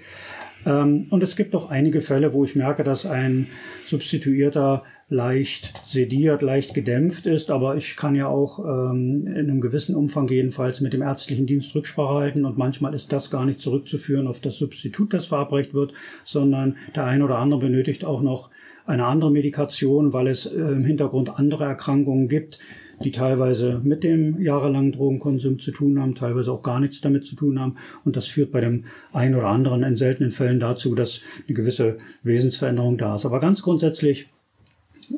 [0.67, 3.47] Ähm, Und es gibt auch einige Fälle, wo ich merke, dass ein
[3.87, 9.95] Substituierter leicht sediert, leicht gedämpft ist, aber ich kann ja auch ähm, in einem gewissen
[9.95, 14.27] Umfang jedenfalls mit dem ärztlichen Dienst Rücksprache halten und manchmal ist das gar nicht zurückzuführen
[14.27, 15.93] auf das Substitut, das verabreicht wird,
[16.25, 18.51] sondern der ein oder andere benötigt auch noch
[18.87, 22.59] eine andere Medikation, weil es äh, im Hintergrund andere Erkrankungen gibt,
[23.03, 27.35] die teilweise mit dem jahrelangen Drogenkonsum zu tun haben, teilweise auch gar nichts damit zu
[27.35, 27.77] tun haben.
[28.05, 31.97] Und das führt bei dem einen oder anderen in seltenen Fällen dazu, dass eine gewisse
[32.23, 33.27] Wesensveränderung da ist.
[33.27, 34.29] Aber ganz grundsätzlich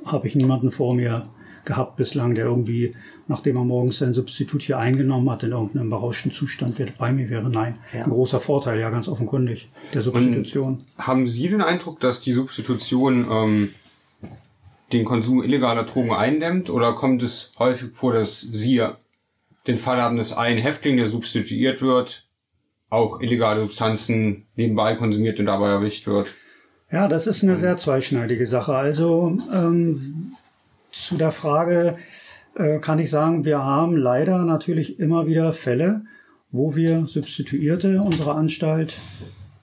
[0.06, 1.22] habe ich niemanden vor mir
[1.64, 2.94] gehabt bislang, der irgendwie,
[3.26, 7.28] nachdem er morgens sein Substitut hier eingenommen hat, in irgendeinem berauschten Zustand wieder bei mir
[7.28, 7.50] wäre.
[7.50, 8.04] Nein, Ja.
[8.04, 10.78] ein großer Vorteil, ja, ganz offenkundig, der Substitution.
[10.96, 13.70] Haben Sie den Eindruck, dass die Substitution ähm,
[14.92, 16.70] den Konsum illegaler Drogen eindämmt?
[16.70, 18.82] Oder kommt es häufig vor, dass Sie
[19.66, 22.28] den Fall haben, dass ein Häftling, der substituiert wird,
[22.88, 26.32] auch illegale Substanzen nebenbei konsumiert und dabei erwischt wird?
[26.90, 28.74] Ja, das ist eine sehr zweischneidige Sache.
[28.74, 30.32] Also ähm,
[30.92, 31.96] zu der Frage
[32.54, 36.02] äh, kann ich sagen, wir haben leider natürlich immer wieder Fälle,
[36.52, 38.98] wo wir Substituierte unserer Anstalt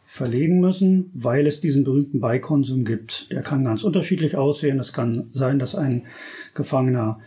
[0.04, 3.32] verlegen müssen, weil es diesen berühmten Beikonsum gibt.
[3.32, 4.80] Der kann ganz unterschiedlich aussehen.
[4.80, 6.04] Es kann sein, dass ein
[6.54, 7.20] Gefangener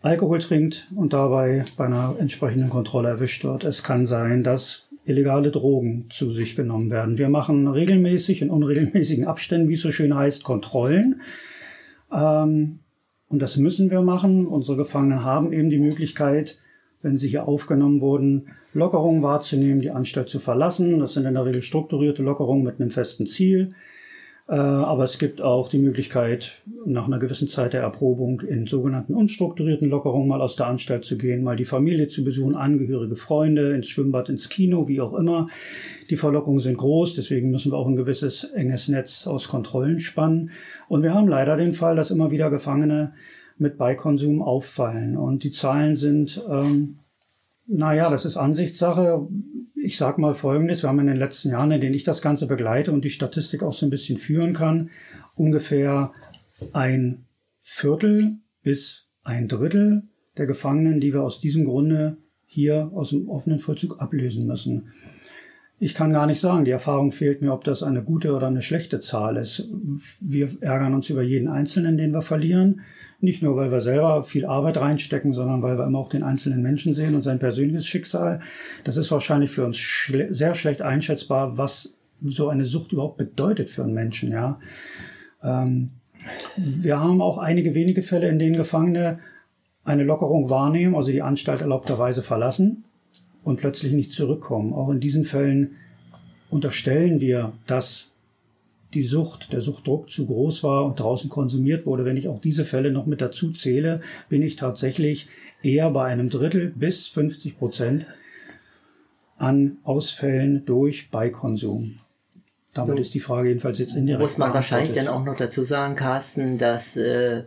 [0.00, 3.62] Alkohol trinkt und dabei bei einer entsprechenden Kontrolle erwischt wird.
[3.62, 7.18] Es kann sein, dass illegale Drogen zu sich genommen werden.
[7.18, 11.20] Wir machen regelmäßig in unregelmäßigen Abständen, wie es so schön heißt, Kontrollen.
[12.12, 12.80] Ähm,
[13.28, 14.46] und das müssen wir machen.
[14.46, 16.58] Unsere Gefangenen haben eben die Möglichkeit,
[17.02, 20.98] wenn sie hier aufgenommen wurden, Lockerungen wahrzunehmen, die Anstalt zu verlassen.
[20.98, 23.70] Das sind in der Regel strukturierte Lockerungen mit einem festen Ziel.
[24.48, 29.14] Äh, aber es gibt auch die Möglichkeit, nach einer gewissen Zeit der Erprobung in sogenannten
[29.14, 33.74] unstrukturierten Lockerungen mal aus der Anstalt zu gehen, mal die Familie zu besuchen, Angehörige, Freunde,
[33.74, 35.48] ins Schwimmbad, ins Kino, wie auch immer.
[36.08, 40.50] Die Verlockungen sind groß, deswegen müssen wir auch ein gewisses enges Netz aus Kontrollen spannen.
[40.88, 43.12] Und wir haben leider den Fall, dass immer wieder Gefangene
[43.58, 45.18] mit Beikonsum auffallen.
[45.18, 47.00] Und die Zahlen sind ähm,
[47.68, 49.28] naja, das ist Ansichtssache.
[49.74, 50.82] Ich sage mal Folgendes.
[50.82, 53.62] Wir haben in den letzten Jahren, in denen ich das Ganze begleite und die Statistik
[53.62, 54.90] auch so ein bisschen führen kann,
[55.34, 56.12] ungefähr
[56.72, 57.26] ein
[57.60, 60.02] Viertel bis ein Drittel
[60.36, 64.92] der Gefangenen, die wir aus diesem Grunde hier aus dem offenen Vollzug ablösen müssen.
[65.78, 68.62] Ich kann gar nicht sagen, die Erfahrung fehlt mir, ob das eine gute oder eine
[68.62, 69.68] schlechte Zahl ist.
[70.20, 72.80] Wir ärgern uns über jeden Einzelnen, den wir verlieren.
[73.20, 76.62] Nicht nur, weil wir selber viel Arbeit reinstecken, sondern weil wir immer auch den einzelnen
[76.62, 78.40] Menschen sehen und sein persönliches Schicksal.
[78.84, 83.70] Das ist wahrscheinlich für uns schle sehr schlecht einschätzbar, was so eine Sucht überhaupt bedeutet
[83.70, 84.60] für einen Menschen, ja.
[85.42, 85.90] Ähm,
[86.56, 89.20] wir haben auch einige wenige Fälle, in denen Gefangene
[89.84, 92.84] eine Lockerung wahrnehmen, also die Anstalt erlaubterweise verlassen
[93.42, 94.72] und plötzlich nicht zurückkommen.
[94.72, 95.76] Auch in diesen Fällen
[96.50, 98.07] unterstellen wir, dass
[98.94, 102.04] die Sucht, der Suchtdruck zu groß war und draußen konsumiert wurde.
[102.04, 105.28] Wenn ich auch diese Fälle noch mit dazu zähle, bin ich tatsächlich
[105.62, 108.06] eher bei einem Drittel bis 50 Prozent
[109.36, 111.96] an Ausfällen durch Beikonsum.
[112.74, 113.00] Damit so.
[113.00, 114.22] ist die Frage jedenfalls jetzt indirekt.
[114.22, 117.44] Muss man wahrscheinlich dann auch noch dazu sagen, Carsten, dass äh,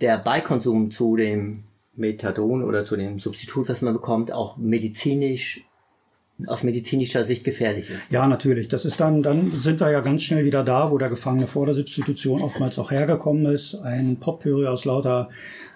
[0.00, 5.64] der Beikonsum zu dem Methadon oder zu dem Substitut, was man bekommt, auch medizinisch
[6.48, 8.10] aus medizinischer Sicht gefährlich ist.
[8.10, 8.68] Ja, natürlich.
[8.68, 11.66] Das ist dann, dann sind wir ja ganz schnell wieder da, wo der Gefangene vor
[11.66, 13.74] der Substitution oftmals auch hergekommen ist.
[13.76, 15.28] Ein Potpourri aus lauter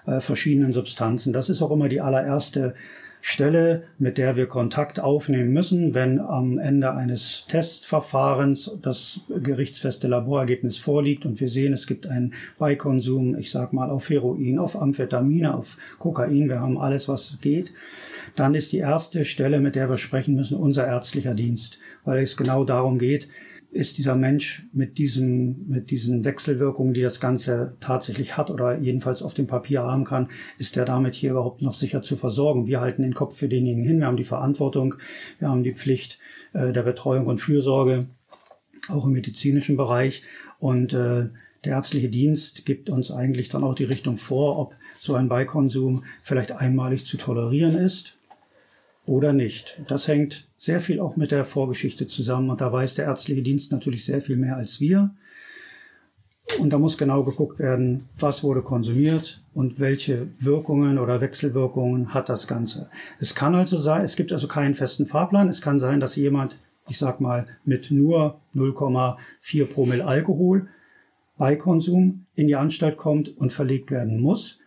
[0.05, 1.33] äh, verschiedenen Substanzen.
[1.33, 2.75] Das ist auch immer die allererste
[3.21, 10.77] Stelle, mit der wir Kontakt aufnehmen müssen, wenn am Ende eines Testverfahrens das gerichtsfeste Laborergebnis
[10.77, 15.55] vorliegt und wir sehen, es gibt einen Beikonsum, ich sag mal, auf Heroin, auf Amphetamine,
[15.55, 17.71] auf Kokain, wir haben alles, was geht
[18.37, 22.37] dann ist die erste Stelle, mit der wir sprechen müssen, unser ärztlicher Dienst, weil es
[22.37, 23.27] genau darum geht,
[23.77, 29.21] ist dieser Mensch mit diesem, mit diesen Wechselwirkungen, die das Ganze tatsächlich hat oder jedenfalls
[29.21, 32.65] auf dem Papier haben kann, ist er damit hier überhaupt noch sicher zu versorgen?
[32.65, 33.99] Wir halten den Kopf für denjenigen hin.
[33.99, 34.95] Wir haben die Verantwortung.
[35.37, 36.17] Wir haben die Pflicht
[36.53, 38.07] äh, der Betreuung und Fürsorge,
[38.89, 40.23] auch im medizinischen Bereich.
[40.57, 41.29] Und äh,
[41.63, 46.03] der ärztliche Dienst gibt uns eigentlich dann auch die Richtung vor, ob so ein Beikonsum
[46.23, 48.17] vielleicht einmalig zu tolerieren ist
[49.05, 49.79] oder nicht.
[49.87, 53.71] Das hängt sehr viel auch mit der Vorgeschichte zusammen und da weiß der ärztliche Dienst
[53.71, 55.11] natürlich sehr viel mehr als wir.
[56.59, 62.29] Und da muss genau geguckt werden, was wurde konsumiert und welche Wirkungen oder Wechselwirkungen hat
[62.29, 62.89] das Ganze.
[63.19, 65.49] Es kann also sein, es gibt also keinen festen Fahrplan.
[65.49, 70.67] Es kann sein, dass jemand, ich sag mal, mit nur 0,4 Promille Alkohol
[71.37, 74.57] bei Konsum in die Anstalt kommt und verlegt werden muss.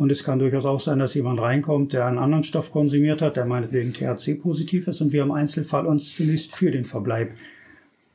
[0.00, 3.36] Und es kann durchaus auch sein, dass jemand reinkommt, der einen anderen Stoff konsumiert hat,
[3.36, 7.32] der meinetwegen THC-positiv ist und wir im Einzelfall uns zunächst für den Verbleib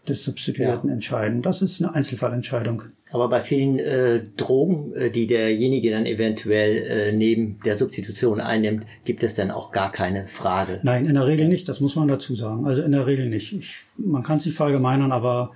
[0.07, 0.95] des Substituierten ja.
[0.95, 1.43] entscheiden.
[1.43, 2.85] Das ist eine Einzelfallentscheidung.
[3.11, 8.87] Aber bei vielen äh, Drogen, äh, die derjenige dann eventuell äh, neben der Substitution einnimmt,
[9.03, 10.79] gibt es dann auch gar keine Frage.
[10.81, 11.69] Nein, in der Regel nicht.
[11.69, 12.65] Das muss man dazu sagen.
[12.65, 13.53] Also in der Regel nicht.
[13.53, 15.51] Ich, man kann es nicht verallgemeinern, aber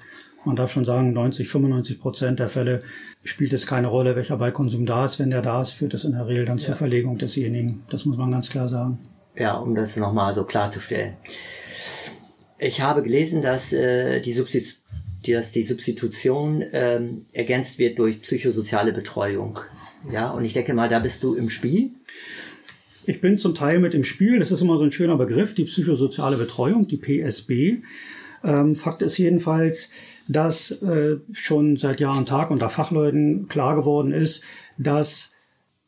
[0.46, 2.80] man darf schon sagen, 90, 95 Prozent der Fälle
[3.24, 5.20] spielt es keine Rolle, welcher Beikonsum da ist.
[5.20, 6.66] Wenn der da ist, führt es in der Regel dann ja.
[6.66, 7.84] zur Verlegung desjenigen.
[7.90, 9.00] Das muss man ganz klar sagen.
[9.36, 11.14] Ja, um das nochmal so klarzustellen.
[12.58, 14.68] Ich habe gelesen, dass, äh, die, Substitu
[15.28, 19.60] dass die Substitution ähm, ergänzt wird durch psychosoziale Betreuung.
[20.12, 21.92] Ja, und ich denke mal, da bist du im Spiel.
[23.06, 24.40] Ich bin zum Teil mit im Spiel.
[24.40, 27.84] Das ist immer so ein schöner Begriff, die psychosoziale Betreuung, die PSB.
[28.44, 29.90] Ähm, Fakt ist jedenfalls,
[30.30, 34.44] dass äh, schon seit Jahr und Tag unter Fachleuten klar geworden ist,
[34.78, 35.32] dass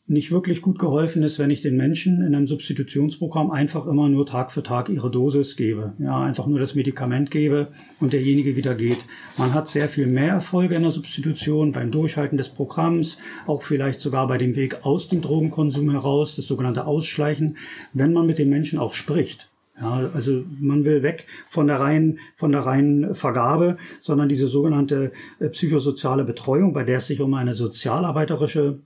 [0.07, 4.25] nicht wirklich gut geholfen ist, wenn ich den Menschen in einem Substitutionsprogramm einfach immer nur
[4.25, 5.93] Tag für Tag ihre Dosis gebe.
[5.99, 7.69] Ja, einfach nur das Medikament gebe
[8.01, 8.97] und derjenige wieder geht.
[9.37, 14.01] Man hat sehr viel mehr Erfolge in der Substitution beim Durchhalten des Programms, auch vielleicht
[14.01, 17.57] sogar bei dem Weg aus dem Drogenkonsum heraus, das sogenannte Ausschleichen,
[17.93, 19.50] wenn man mit den Menschen auch spricht.
[19.79, 25.11] Ja, also man will weg von der reinen, von der reinen Vergabe, sondern diese sogenannte
[25.39, 28.79] äh, psychosoziale Betreuung, bei der es sich um eine sozialarbeiterische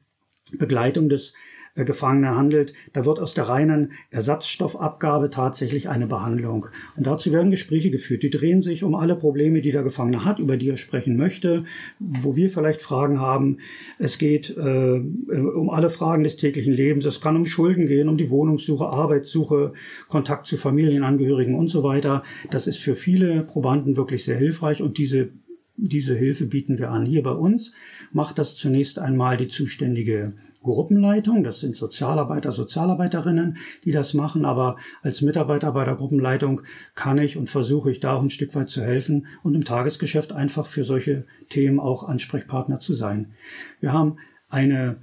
[0.54, 1.34] Begleitung des
[1.76, 6.68] äh, Gefangenen handelt, da wird aus der reinen Ersatzstoffabgabe tatsächlich eine Behandlung.
[6.96, 8.24] Und dazu werden Gespräche geführt.
[8.24, 11.66] Die drehen sich um alle Probleme, die der Gefangene hat, über die er sprechen möchte,
[12.00, 13.58] wo wir vielleicht Fragen haben.
[14.00, 17.06] Es geht äh, um alle Fragen des täglichen Lebens.
[17.06, 19.74] Es kann um Schulden gehen, um die Wohnungssuche, Arbeitssuche,
[20.08, 22.24] Kontakt zu Familienangehörigen und so weiter.
[22.52, 25.30] Das ist für viele Probanden wirklich sehr hilfreich und diese
[25.78, 27.06] diese Hilfe bieten wir an.
[27.06, 27.74] Hier bei uns
[28.14, 30.34] macht das zunächst einmal die zuständige
[30.74, 31.44] Gruppenleitung.
[31.44, 34.46] Das sind Sozialarbeiter, Sozialarbeiterinnen, die das machen.
[34.46, 36.62] Aber als Mitarbeiter bei der Gruppenleitung
[36.94, 40.32] kann ich und versuche ich da auch ein Stück weit zu helfen und im Tagesgeschäft
[40.34, 43.34] einfach für solche Themen auch Ansprechpartner zu sein.
[43.80, 44.18] Wir haben
[44.50, 44.98] eine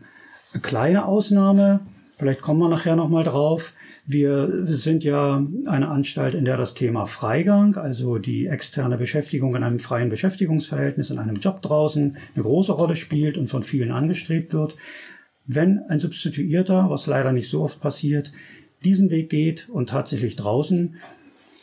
[0.60, 1.80] kleine Ausnahme.
[2.18, 3.72] Vielleicht kommen wir nachher nochmal drauf.
[4.04, 9.62] Wir sind ja eine Anstalt, in der das Thema Freigang, also die externe Beschäftigung in
[9.62, 14.52] einem freien Beschäftigungsverhältnis, in einem Job draußen, eine große Rolle spielt und von vielen angestrebt
[14.52, 14.76] wird.
[15.46, 18.32] Wenn ein Substituierter, was leider nicht so oft passiert,
[18.84, 20.96] diesen Weg geht und tatsächlich draußen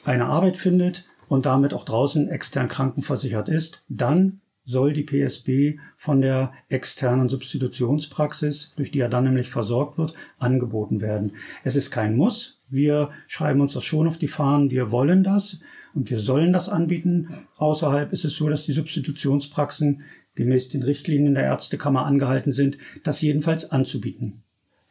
[0.06, 6.22] eine Arbeit findet und damit auch draußen extern krankenversichert ist, dann soll die PSB von
[6.22, 11.34] der externen Substitutionspraxis, durch die er dann nämlich versorgt wird, angeboten werden.
[11.64, 12.62] Es ist kein Muss.
[12.70, 14.70] Wir schreiben uns das schon auf die Fahnen.
[14.70, 15.60] Wir wollen das
[15.96, 17.30] und wir sollen das anbieten.
[17.58, 20.04] Außerhalb ist es so, dass die Substitutionspraxen
[20.40, 24.42] gemäß den Richtlinien der Ärztekammer angehalten sind, das jedenfalls anzubieten.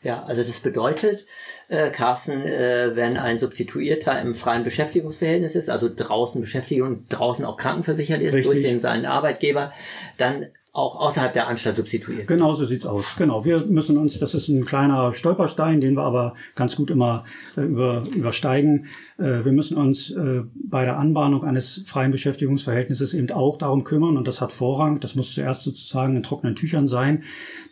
[0.01, 1.27] Ja, also das bedeutet,
[1.69, 7.45] äh, Carsten, äh, wenn ein Substituierter im freien Beschäftigungsverhältnis ist, also draußen beschäftigt und draußen
[7.45, 8.45] auch krankenversichert ist Richtig.
[8.45, 9.73] durch den seinen Arbeitgeber,
[10.17, 12.27] dann auch außerhalb der Anstalt substituiert.
[12.27, 13.15] Genau so sieht's aus.
[13.17, 13.45] Genau.
[13.45, 17.25] Wir müssen uns, das ist ein kleiner Stolperstein, den wir aber ganz gut immer
[17.57, 18.87] äh, über, übersteigen.
[19.19, 24.17] Äh, wir müssen uns äh, bei der Anbahnung eines freien Beschäftigungsverhältnisses eben auch darum kümmern
[24.17, 25.01] und das hat Vorrang.
[25.01, 27.25] Das muss zuerst sozusagen in trockenen Tüchern sein,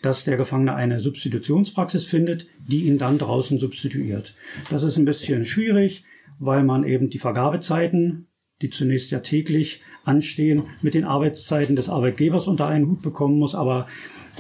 [0.03, 4.35] dass der Gefangene eine Substitutionspraxis findet, die ihn dann draußen substituiert.
[4.71, 6.05] Das ist ein bisschen schwierig,
[6.39, 8.27] weil man eben die Vergabezeiten
[8.63, 13.55] die zunächst ja täglich anstehen, mit den Arbeitszeiten des Arbeitgebers unter einen Hut bekommen muss.
[13.55, 13.87] Aber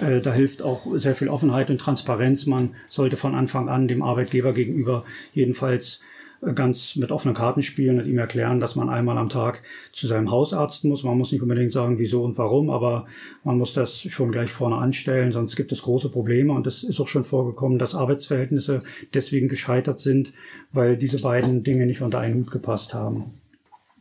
[0.00, 2.46] äh, da hilft auch sehr viel Offenheit und Transparenz.
[2.46, 6.00] Man sollte von Anfang an dem Arbeitgeber gegenüber jedenfalls
[6.42, 10.06] äh, ganz mit offenen Karten spielen und ihm erklären, dass man einmal am Tag zu
[10.06, 11.02] seinem Hausarzt muss.
[11.02, 13.06] Man muss nicht unbedingt sagen, wieso und warum, aber
[13.42, 16.52] man muss das schon gleich vorne anstellen, sonst gibt es große Probleme.
[16.52, 18.82] Und es ist auch schon vorgekommen, dass Arbeitsverhältnisse
[19.14, 20.32] deswegen gescheitert sind,
[20.72, 23.35] weil diese beiden Dinge nicht unter einen Hut gepasst haben.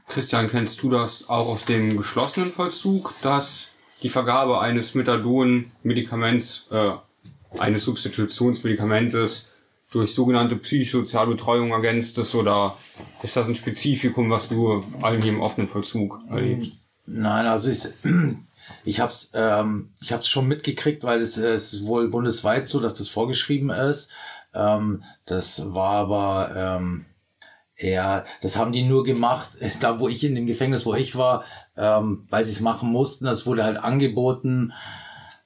[0.08, 3.72] Christian, kennst du das auch aus dem geschlossenen Vollzug, dass
[4.04, 6.92] die Vergabe eines Methadon-Medikaments, äh,
[7.58, 9.48] eines Substitutionsmedikamentes
[9.92, 11.38] durch sogenannte psychosoziale
[11.72, 12.78] ergänzt ist oder
[13.24, 16.74] ist das ein Spezifikum, was du eigentlich im offenen Vollzug erlebst?
[17.06, 17.86] Nein, also ich,
[18.84, 22.96] ich habe es ähm, ich hab's schon mitgekriegt, weil es ist wohl bundesweit so, dass
[22.96, 24.12] das vorgeschrieben ist.
[24.54, 27.06] Ähm, das war aber ähm,
[27.78, 29.50] ja, das haben die nur gemacht,
[29.82, 31.44] da wo ich in dem Gefängnis, wo ich war,
[31.76, 33.26] ähm, weil sie es machen mussten.
[33.26, 34.72] Das wurde halt angeboten.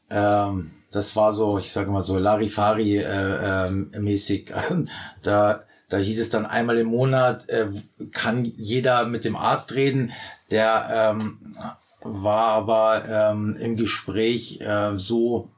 [0.10, 3.92] Ähm, das war so, ich sage mal so Larifari äh, ähm,
[5.24, 7.68] da, da hieß es dann einmal im Monat äh,
[8.12, 10.12] kann jeder mit dem Arzt reden.
[10.52, 11.56] Der ähm,
[12.02, 15.50] war aber ähm, im Gespräch äh, so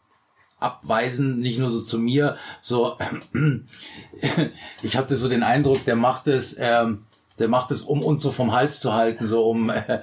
[0.61, 2.97] abweisen, nicht nur so zu mir, so
[4.83, 7.05] ich hatte so den Eindruck, der macht es, ähm,
[7.39, 10.01] der macht es, um uns so vom Hals zu halten, so um, äh,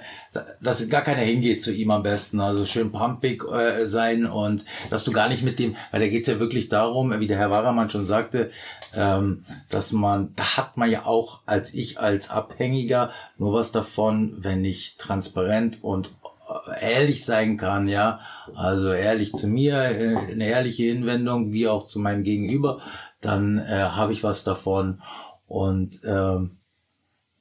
[0.60, 5.04] dass gar keiner hingeht zu ihm am besten, also schön pumpig äh, sein und dass
[5.04, 7.90] du gar nicht mit dem, weil da geht's ja wirklich darum, wie der Herr Waramann
[7.90, 8.50] schon sagte,
[8.94, 14.38] ähm, dass man, da hat man ja auch als ich als Abhängiger nur was davon,
[14.38, 16.10] wenn ich transparent und
[16.80, 18.20] ehrlich sein kann, ja.
[18.54, 22.80] Also ehrlich zu mir, äh, eine ehrliche Hinwendung, wie auch zu meinem Gegenüber,
[23.20, 25.02] dann äh, habe ich was davon.
[25.46, 26.58] Und ähm,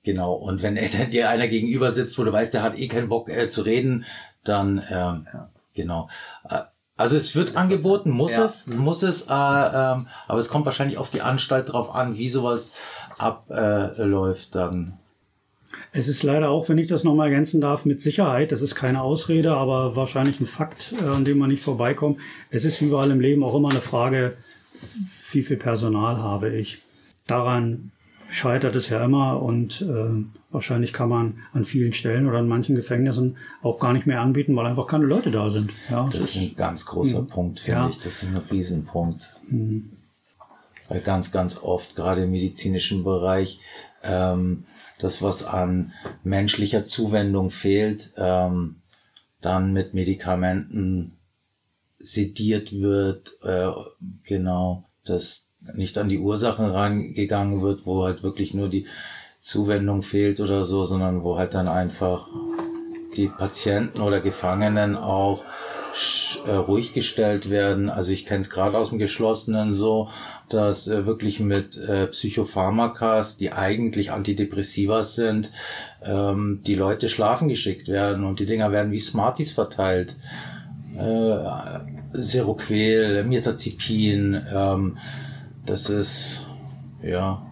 [0.03, 0.75] genau, und wenn
[1.11, 4.05] dir einer gegenüber sitzt, wo du weißt, der hat eh keinen Bock äh, zu reden,
[4.43, 5.49] dann ähm, ja.
[5.73, 6.09] genau.
[6.49, 6.61] Äh,
[6.97, 8.45] also es wird angeboten, muss ja.
[8.45, 12.29] es, muss es, äh, ähm, aber es kommt wahrscheinlich auf die Anstalt drauf an, wie
[12.29, 12.73] sowas
[13.19, 14.97] abläuft äh, dann.
[15.91, 19.01] Es ist leider auch, wenn ich das nochmal ergänzen darf, mit Sicherheit, das ist keine
[19.01, 22.19] Ausrede, aber wahrscheinlich ein Fakt, äh, an dem man nicht vorbeikommt.
[22.49, 24.37] Es ist wie überall im Leben auch immer eine Frage,
[25.31, 26.79] wie viel Personal habe ich.
[27.25, 27.91] Daran
[28.29, 32.75] scheitert es ja immer und äh, wahrscheinlich kann man an vielen Stellen oder an manchen
[32.75, 35.71] Gefängnissen auch gar nicht mehr anbieten, weil einfach keine Leute da sind.
[35.89, 37.27] Ja, Das ist ein ganz großer Mhm.
[37.27, 37.89] Punkt, finde Ja.
[37.89, 37.97] ich.
[37.97, 39.33] Das ist ein Riesenpunkt.
[40.89, 43.59] Weil ganz, ganz oft, gerade im medizinischen Bereich,
[44.03, 44.65] ähm,
[44.99, 45.93] das, was an
[46.23, 48.81] menschlicher Zuwendung fehlt, ähm,
[49.41, 51.17] dann mit Medikamenten
[51.99, 53.71] sediert wird, äh,
[54.23, 58.87] genau, dass nicht an die Ursachen rangegangen wird, wo halt wirklich nur die
[59.39, 62.27] Zuwendung fehlt oder so, sondern wo halt dann einfach
[63.15, 65.43] die Patienten oder Gefangenen auch
[66.45, 67.89] äh, ruhig gestellt werden.
[67.89, 70.09] Also ich kenne es gerade aus dem Geschlossenen so,
[70.49, 75.51] dass äh, wirklich mit äh, Psychopharmakas, die eigentlich Antidepressiva sind,
[76.03, 80.15] ähm, die Leute schlafen geschickt werden und die Dinger werden wie Smarties verteilt.
[80.97, 81.37] Äh,
[82.13, 84.97] Seroquel, Mirtazapin, ähm,
[85.65, 86.47] das ist,
[87.03, 87.45] ja,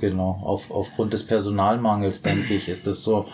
[0.00, 3.26] genau, auf, aufgrund des Personalmangels, denke ich, ist das so.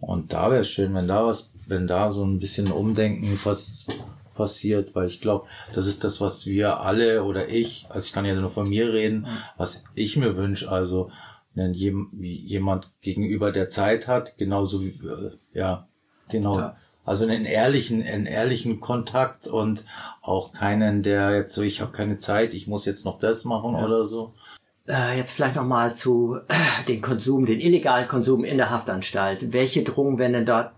[0.00, 3.86] Und da wäre es schön, wenn da was, wenn da so ein bisschen Umdenken was
[4.34, 8.24] passiert, weil ich glaube, das ist das, was wir alle oder ich, also ich kann
[8.24, 11.10] ja nur von mir reden, was ich mir wünsche, also
[11.54, 15.86] wenn jemand gegenüber der Zeit hat, genauso wie, äh, ja,
[16.28, 16.72] genau.
[17.04, 19.84] Also einen ehrlichen, einen ehrlichen Kontakt und
[20.22, 23.74] auch keinen, der jetzt so, ich habe keine Zeit, ich muss jetzt noch das machen
[23.74, 24.32] oder so.
[24.88, 29.52] Äh, jetzt vielleicht nochmal zu äh, den Konsum, den illegalen Konsum in der Haftanstalt.
[29.52, 30.72] Welche Drogen werden denn dort,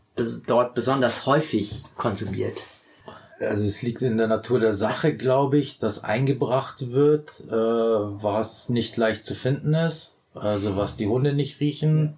[0.46, 2.64] dort besonders häufig konsumiert?
[3.40, 8.70] Also es liegt in der Natur der Sache, glaube ich, dass eingebracht wird, äh, was
[8.70, 12.16] nicht leicht zu finden ist, also was die Hunde nicht riechen.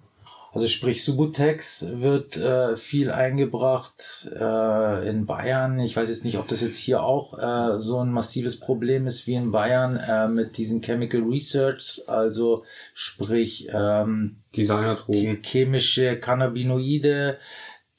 [0.51, 5.79] Also sprich Subutex wird äh, viel eingebracht äh, in Bayern.
[5.79, 9.27] Ich weiß jetzt nicht, ob das jetzt hier auch äh, so ein massives Problem ist
[9.27, 12.63] wie in Bayern äh, mit diesen Chemical Research, also
[12.95, 15.43] sprich ähm, Designerdrogen.
[15.43, 17.37] chemische Cannabinoide,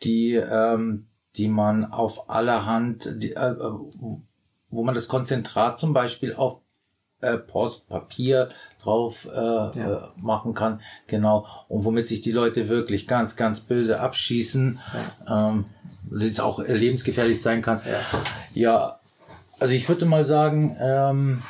[0.03, 3.73] die, ähm, die man auf allerhand, die, äh, äh,
[4.71, 6.61] wo man das Konzentrat zum Beispiel auf
[7.21, 8.49] äh, Post, Papier
[8.83, 14.01] drauf äh, äh, machen kann, genau, und womit sich die Leute wirklich ganz, ganz böse
[14.01, 14.79] abschießen,
[15.29, 15.67] ähm,
[16.11, 17.83] das jetzt auch äh, lebensgefährlich sein kann.
[18.55, 19.01] Ja,
[19.59, 21.43] also ich würde mal sagen, ähm,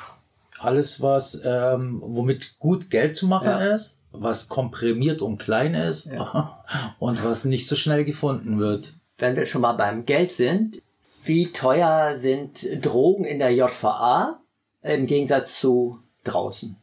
[0.59, 3.75] alles was, ähm, womit gut Geld zu machen Ja.
[3.75, 6.11] ist, was komprimiert und klein ist
[6.99, 8.95] und was nicht so schnell gefunden wird.
[9.19, 10.83] Wenn wir schon mal beim Geld sind,
[11.25, 14.41] wie teuer sind Drogen in der JVA
[14.83, 16.77] im Gegensatz zu draußen?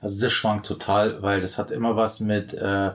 [0.00, 2.92] Also das schwankt total, weil das hat immer was mit äh,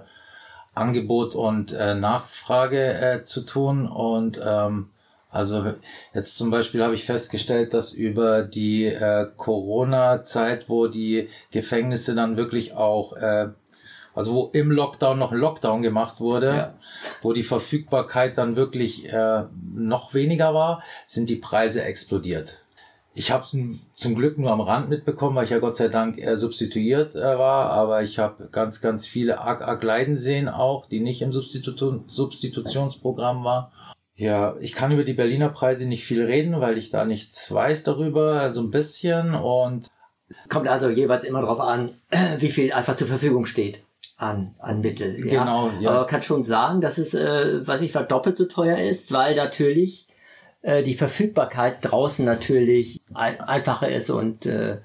[0.76, 3.88] Angebot und äh, Nachfrage äh, zu tun.
[3.88, 4.90] Und ähm,
[5.30, 5.74] also
[6.14, 12.36] jetzt zum Beispiel habe ich festgestellt, dass über die äh, Corona-Zeit, wo die Gefängnisse dann
[12.38, 13.50] wirklich auch, äh,
[14.16, 16.74] also wo im Lockdown noch ein Lockdown gemacht wurde, Ja.
[17.22, 22.62] wo die Verfügbarkeit dann wirklich äh, noch weniger war, sind die Preise explodiert.
[23.14, 23.56] Ich habe es
[23.96, 27.38] zum Glück nur am Rand mitbekommen, weil ich ja Gott sei Dank äh, substituiert äh,
[27.38, 31.34] war, aber ich habe ganz, ganz viele arg, arg leiden sehen auch, die nicht im
[31.34, 33.68] Substitu Substitutionsprogramm waren.
[34.20, 37.86] Ja, ich kann über die Berliner Preise nicht viel reden, weil ich da nichts weiß
[37.86, 39.90] darüber, so ein bisschen und
[40.50, 41.96] Kommt also jeweils immer darauf an,
[42.40, 43.84] wie viel einfach zur Verfügung steht
[44.18, 45.18] an, an Mittel.
[45.26, 45.44] Ja.
[45.44, 45.90] Genau, ja.
[45.90, 49.14] Aber man kann schon sagen, dass es, äh, was ich war, doppelt so teuer ist,
[49.14, 50.08] weil natürlich
[50.62, 54.80] äh, die Verfügbarkeit draußen natürlich ein, einfacher ist und äh,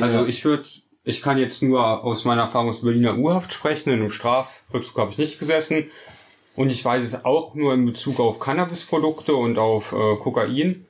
[0.00, 0.64] Also ich würde,
[1.04, 5.10] ich kann jetzt nur aus meiner Erfahrung aus Berliner Urhaft sprechen, in einem Strafvollzug habe
[5.10, 5.84] ich nicht gesessen.
[6.56, 10.86] Und ich weiß es auch nur in Bezug auf Cannabisprodukte und auf äh, Kokain.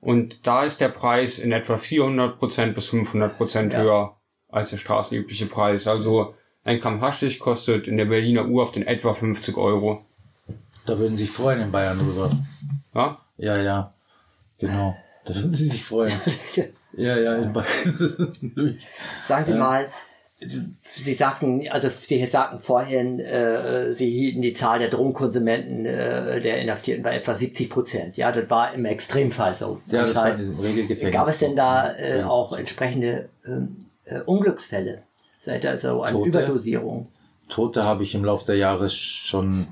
[0.00, 4.16] Und da ist der Preis in etwa 400% bis 500% höher
[4.48, 5.86] als der straßenübliche Preis.
[5.86, 6.34] Also
[6.64, 10.04] ein Gramm Haschisch kostet in der Berliner Urhaft in etwa 50 Euro.
[10.86, 12.30] da würden Sie sich freuen in Bayern drüber.
[12.94, 13.18] Ja?
[13.38, 13.94] Ja, ja,
[14.58, 14.96] genau.
[15.24, 16.12] Da würden Sie sich freuen.
[16.92, 17.68] Ja, ja, in Bayern.
[19.24, 19.88] sagen Sie mal,
[20.40, 26.60] Sie sagten, also Sie sagten vorhin, äh, Sie hielten die Zahl der Drogenkonsumenten äh, der
[26.62, 28.16] Inhaftierten bei etwa 70 Prozent.
[28.16, 29.80] Ja, das war im Extremfall so.
[29.86, 31.12] ja, das war in diesem Regelgefängnis.
[31.12, 35.02] Gab es denn da äh, auch entsprechende ähm, äh, Unglücksfälle?
[35.40, 36.28] Seid ihr also an Tote?
[36.28, 37.08] Überdosierung?
[37.48, 39.66] Tote habe ich im Laufe der Jahre schon,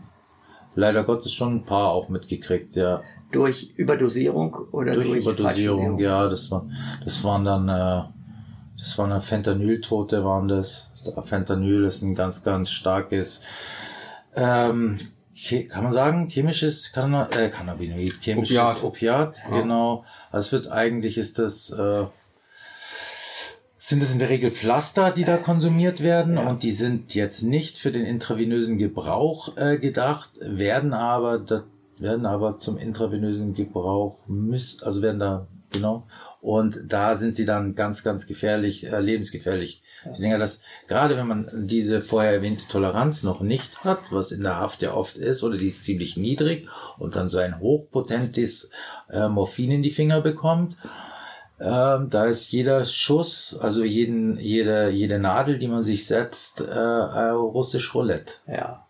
[0.74, 3.02] leider Gottes, schon ein paar auch mitgekriegt, ja.
[3.30, 6.66] Durch Überdosierung oder durch, Durch Überdosierung, ja, das war,
[7.04, 8.15] das waren dann, äh,
[8.86, 10.86] das waren dann Fentanyl-Tote waren das,
[11.24, 13.42] Fentanyl ist ein ganz, ganz starkes,
[14.36, 14.98] ähm,
[15.68, 19.60] kann man sagen, chemisches Canna äh, Cannabinoid, chemisches Opiat, Opiat ja.
[19.60, 20.04] genau.
[20.30, 22.04] Also es wird eigentlich ist das äh,
[23.76, 26.48] sind es in der Regel Pflaster, die da konsumiert werden ja.
[26.48, 31.44] und die sind jetzt nicht für den intravenösen Gebrauch äh, gedacht, werden aber
[31.98, 36.04] werden aber zum intravenösen Gebrauch miss, also werden da genau
[36.46, 39.82] und da sind sie dann ganz ganz gefährlich, äh, lebensgefährlich.
[40.12, 44.44] Ich denke, dass gerade wenn man diese vorher erwähnte Toleranz noch nicht hat, was in
[44.44, 46.68] der Haft ja oft ist, oder die ist ziemlich niedrig
[46.98, 48.70] und dann so ein hochpotentes
[49.10, 50.76] äh, Morphin in die Finger bekommt,
[51.58, 56.70] ähm, da ist jeder Schuss, also jeden, jede, jede Nadel, die man sich setzt, äh,
[56.70, 58.34] äh, russisch Roulette.
[58.46, 58.86] Ja.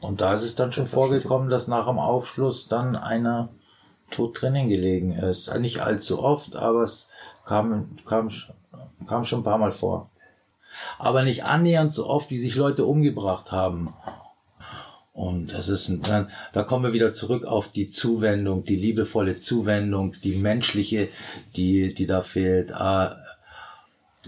[0.00, 3.50] Und da ist es dann schon vorgekommen, dass nach dem Aufschluss dann einer
[4.10, 5.54] tot drinnen gelegen ist.
[5.58, 7.10] Nicht allzu oft, aber es
[7.44, 8.30] kam, kam,
[9.06, 10.10] kam schon ein paar Mal vor.
[10.98, 13.94] Aber nicht annähernd so oft, wie sich Leute umgebracht haben.
[15.12, 19.36] Und das ist ein, dann, da kommen wir wieder zurück auf die Zuwendung, die liebevolle
[19.36, 21.08] Zuwendung, die menschliche,
[21.56, 22.72] die, die da fehlt.
[22.74, 23.16] Ah,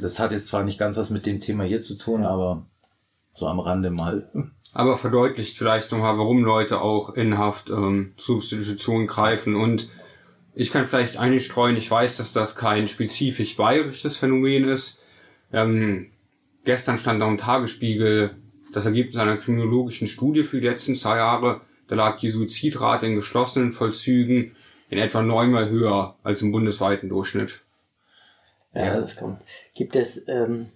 [0.01, 2.65] das hat jetzt zwar nicht ganz was mit dem Thema hier zu tun, aber
[3.35, 4.31] so am Rande mal.
[4.75, 9.57] Aber verdeutlicht vielleicht nochmal, warum Leute auch in Haft ähm, Substitution greifen.
[9.57, 9.89] Und
[10.55, 15.03] ich kann vielleicht einstreuen, ich weiß, dass das kein spezifisch bayerisches Phänomen ist.
[15.53, 16.11] Ähm,
[16.65, 18.37] gestern stand da im Tagesspiegel,
[18.73, 23.17] das Ergebnis einer kriminologischen Studie für die letzten zwei Jahre, da lag die Suizidrate in
[23.17, 24.55] geschlossenen Vollzügen
[24.91, 27.63] in etwa neunmal höher als im bundesweiten Durchschnitt.
[28.75, 29.41] Ja, das kommt.
[29.75, 30.71] Gibt es ähm,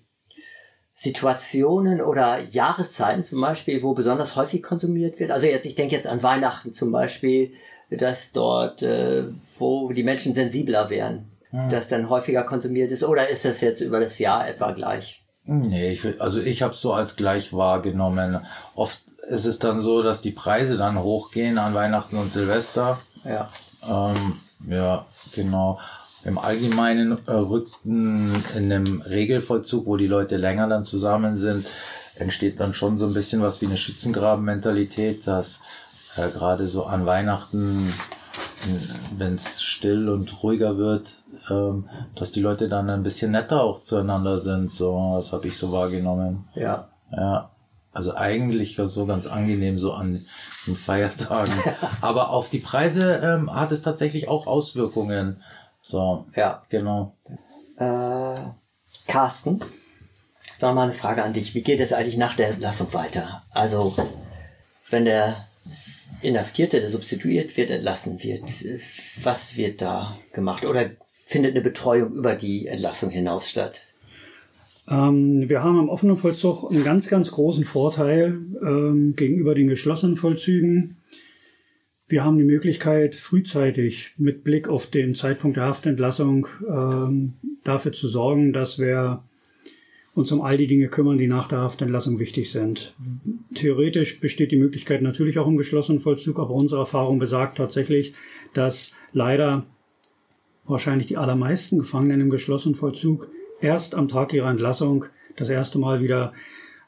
[1.03, 5.33] Situationen oder Jahreszeiten zum Beispiel, wo besonders häufig konsumiert wird?
[5.33, 7.55] Also jetzt, ich denke jetzt an Weihnachten zum Beispiel,
[7.91, 9.25] dass dort, äh,
[9.59, 11.71] wo die Menschen sensibler wären, hm.
[11.71, 15.25] dass dann häufiger konsumiert ist, oder ist das jetzt über das Jahr etwa gleich?
[15.45, 18.39] Nee, ich will, also ich habe so als gleich wahrgenommen.
[18.77, 23.01] Oft ist es dann so, dass die Preise dann hochgehen an Weihnachten und Silvester.
[23.25, 23.51] Ja.
[23.89, 24.39] Ähm,
[24.69, 25.81] ja, genau.
[26.25, 31.67] Im Allgemeinen äh, rückten in einem Regelvollzug, wo die Leute länger dann zusammen sind,
[32.15, 35.63] entsteht dann schon so ein bisschen was wie eine Schützengraben-Mentalität, dass
[36.17, 37.93] äh, gerade so an Weihnachten,
[39.17, 41.15] wenn es still und ruhiger wird,
[41.51, 44.71] ähm, dass die Leute dann ein bisschen netter auch zueinander sind.
[44.71, 46.45] So, das habe ich so wahrgenommen.
[46.55, 46.89] Ja.
[47.11, 47.51] Ja.
[47.93, 50.25] Also eigentlich so ganz angenehm so an
[50.67, 51.55] den Feiertagen.
[52.01, 55.43] Aber auf die Preise ähm, hat es tatsächlich auch Auswirkungen.
[55.83, 56.27] So.
[56.37, 56.63] Ja.
[56.71, 57.17] Genau.
[57.77, 58.41] Äh,
[59.09, 59.61] Carsten,
[60.61, 61.55] da mal eine Frage an dich.
[61.55, 63.43] Wie geht es eigentlich nach der Entlassung weiter?
[63.51, 63.97] Also,
[64.91, 65.45] wenn der
[66.23, 68.45] Inhaftierte, der substituiert wird, entlassen wird,
[69.23, 70.65] was wird da gemacht?
[70.65, 70.91] Oder
[71.25, 73.83] findet eine Betreuung über die Entlassung hinaus statt?
[74.89, 80.17] Ähm, wir haben im offenen Vollzug einen ganz, ganz großen Vorteil ähm, gegenüber den geschlossenen
[80.17, 80.97] Vollzügen.
[82.13, 87.33] Wir haben die Möglichkeit, frühzeitig mit Blick auf den Zeitpunkt der Haftentlassung ähm,
[87.65, 89.23] dafür zu sorgen, dass wir
[90.15, 92.95] uns um all die Dinge kümmern, die nach der Haftentlassung wichtig sind.
[93.55, 98.13] Theoretisch besteht die Möglichkeit natürlich auch im geschlossenen Vollzug, aber unsere Erfahrung besagt tatsächlich,
[98.53, 99.65] dass leider
[100.67, 103.31] wahrscheinlich die allermeisten Gefangenen im geschlossenen Vollzug
[103.63, 105.07] erst am Tag ihrer Entlassung
[105.37, 106.35] das erste Mal wieder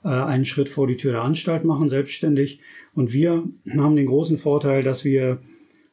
[0.05, 2.61] äh, einen Schritt vor die Tür der Anstalt machen, selbstständig.
[2.95, 3.45] Und wir
[3.77, 5.39] haben den großen Vorteil, dass wir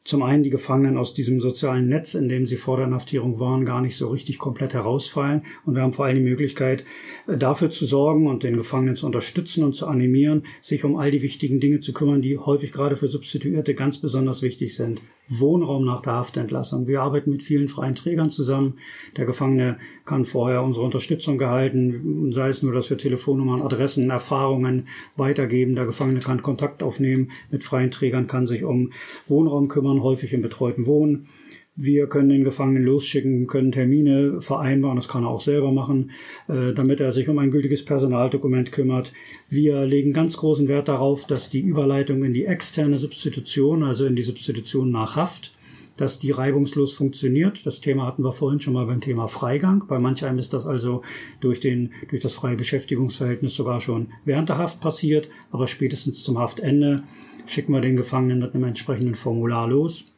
[0.04, 3.64] zum einen die Gefangenen aus diesem sozialen Netz, in dem sie vor der Inhaftierung waren,
[3.64, 5.42] gar nicht so richtig komplett herausfallen.
[5.64, 6.84] Und wir haben vor allem die Möglichkeit,
[7.28, 11.10] äh, dafür zu sorgen und den Gefangenen zu unterstützen und zu animieren, sich um all
[11.10, 15.00] die wichtigen Dinge zu kümmern, die häufig gerade für Substituierte ganz besonders wichtig sind.
[15.28, 16.86] Wohnraum nach der Haftentlassung.
[16.86, 18.78] Wir arbeiten mit vielen freien Trägern zusammen.
[19.16, 24.88] Der Gefangene kann vorher unsere Unterstützung gehalten, sei es nur, dass wir Telefonnummern, Adressen, Erfahrungen
[25.16, 25.74] weitergeben.
[25.74, 28.92] Der Gefangene kann Kontakt aufnehmen mit freien Trägern, kann sich um
[29.26, 31.28] Wohnraum kümmern, häufig im betreuten Wohnen.
[31.74, 36.10] Wir können den Gefangenen losschicken, können Termine vereinbaren, das kann er auch selber machen,
[36.46, 39.12] äh, damit er sich um ein gültiges Personaldokument kümmert.
[39.48, 44.16] Wir legen ganz großen Wert darauf, dass die Überleitung in die externe Substitution, also in
[44.16, 45.52] die Substitution nach Haft,
[45.96, 47.64] dass die reibungslos funktioniert.
[47.64, 49.84] Das Thema hatten wir vorhin schon mal beim Thema Freigang.
[49.88, 51.00] Bei manch einem ist das also
[51.40, 56.38] durch, den, durch das freie Beschäftigungsverhältnis sogar schon während der Haft passiert, aber spätestens zum
[56.38, 57.02] Haftende
[57.46, 60.11] schicken wir den Gefangenen mit einem entsprechenden Formular los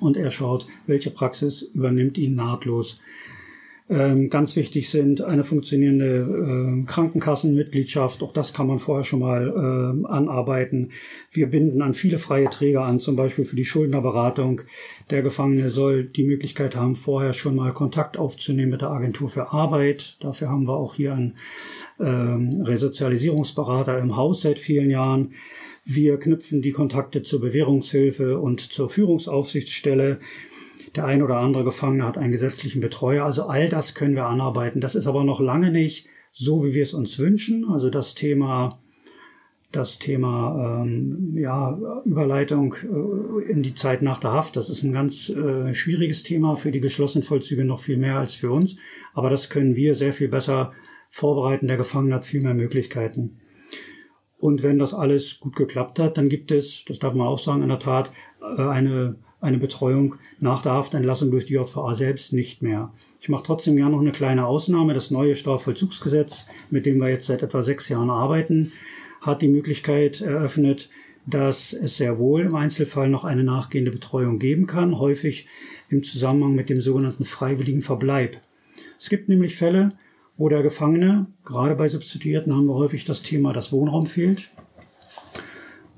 [0.00, 2.98] und er schaut, welche Praxis übernimmt ihn nahtlos.
[3.90, 8.22] Ähm, ganz wichtig sind eine funktionierende äh, Krankenkassenmitgliedschaft.
[8.22, 10.92] Auch das kann man vorher schon mal äh, anarbeiten.
[11.32, 14.60] Wir binden an viele freie Träger an, zum Beispiel für die Schuldnerberatung.
[15.10, 19.52] Der Gefangene soll die Möglichkeit haben, vorher schon mal Kontakt aufzunehmen mit der Agentur für
[19.52, 20.16] Arbeit.
[20.20, 21.34] Dafür haben wir auch hier einen
[21.98, 25.32] ähm, Resozialisierungsberater im Haus seit vielen Jahren.
[25.92, 30.20] Wir knüpfen die Kontakte zur Bewährungshilfe und zur Führungsaufsichtsstelle.
[30.94, 33.24] Der ein oder andere Gefangene hat einen gesetzlichen Betreuer.
[33.24, 34.80] Also all das können wir anarbeiten.
[34.80, 37.64] Das ist aber noch lange nicht so, wie wir es uns wünschen.
[37.68, 38.78] Also das Thema,
[39.72, 44.92] das Thema ähm, ja, Überleitung äh, in die Zeit nach der Haft, das ist ein
[44.92, 48.76] ganz äh, schwieriges Thema für die geschlossenen Vollzüge noch viel mehr als für uns.
[49.12, 50.72] Aber das können wir sehr viel besser
[51.08, 51.66] vorbereiten.
[51.66, 53.40] Der Gefangene hat viel mehr Möglichkeiten.
[54.40, 57.62] Und wenn das alles gut geklappt hat, dann gibt es, das darf man auch sagen,
[57.62, 58.10] in der Tat
[58.40, 62.92] äh, eine eine Betreuung nach der Haftentlassung durch die JVA selbst nicht mehr.
[63.20, 64.94] Ich mache trotzdem gerne noch eine kleine Ausnahme.
[64.94, 68.72] Das neue Strafvollzugsgesetz, mit dem wir jetzt seit etwa sechs Jahren arbeiten,
[69.20, 70.90] hat die Möglichkeit eröffnet,
[71.26, 75.46] dass es sehr wohl im Einzelfall noch eine nachgehende Betreuung geben kann, häufig
[75.90, 78.38] im Zusammenhang mit dem sogenannten freiwilligen Verbleib.
[78.98, 79.92] Es gibt nämlich Fälle,
[80.40, 84.48] wo der Gefangene, gerade bei Substituierten haben wir häufig das Thema, dass Wohnraum fehlt,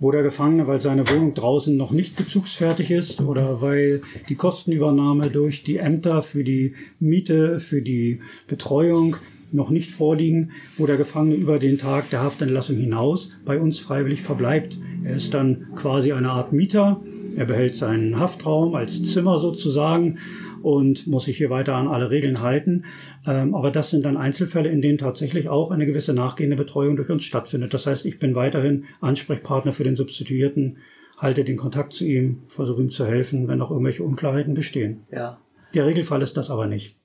[0.01, 5.31] wo der Gefangene, weil seine Wohnung draußen noch nicht bezugsfertig ist oder weil die Kostenübernahme
[5.31, 8.19] durch die Ämter für die Miete, für die
[8.49, 9.15] Betreuung
[9.53, 14.23] noch nicht vorliegen, wo der Gefangene über den Tag der Haftentlassung hinaus bei uns freiwillig
[14.23, 14.77] verbleibt.
[15.05, 17.01] Er ist dann quasi eine Art Mieter.
[17.37, 20.19] Er behält seinen Haftraum als Zimmer sozusagen
[20.63, 22.85] und muss sich hier weiter an alle Regeln halten.
[23.27, 27.11] Ähm, aber das sind dann Einzelfälle, in denen tatsächlich auch eine gewisse nachgehende Betreuung durch
[27.11, 27.75] uns stattfindet.
[27.75, 30.79] Das heißt, ich bin weiterhin Ansprechpartner für den Substituierten,
[31.19, 35.05] halte den Kontakt zu ihm, versuche ihm zu helfen, wenn noch irgendwelche Unklarheiten bestehen.
[35.11, 35.39] Ja.
[35.75, 36.97] Der Regelfall ist das aber nicht.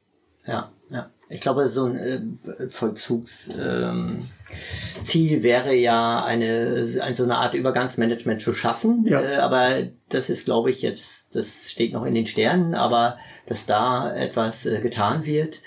[0.46, 1.12] Ja, ja.
[1.30, 8.42] Ich glaube, so ein äh, Vollzugsziel ähm, wäre ja eine, eine so eine Art Übergangsmanagement
[8.42, 9.06] zu schaffen.
[9.06, 9.22] Ja.
[9.22, 13.66] Äh, aber das ist, glaube ich, jetzt, das steht noch in den Sternen, aber dass
[13.66, 15.60] da etwas äh, getan wird,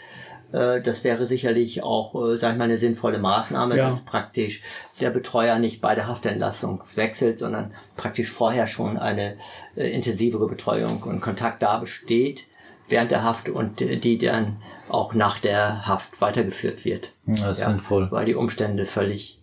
[0.52, 3.86] das wäre sicherlich auch, äh, sag ich mal, eine sinnvolle Maßnahme, ja.
[3.86, 4.62] dass praktisch
[5.00, 9.36] der Betreuer nicht bei der Haftentlassung wechselt, sondern praktisch vorher schon eine
[9.76, 12.48] äh, intensivere Betreuung und Kontakt da besteht
[12.88, 14.56] während der Haft und äh, die dann
[14.90, 17.12] auch nach der Haft weitergeführt wird.
[17.26, 18.08] Ja, das ja, sinnvoll.
[18.10, 19.40] Weil die Umstände völlig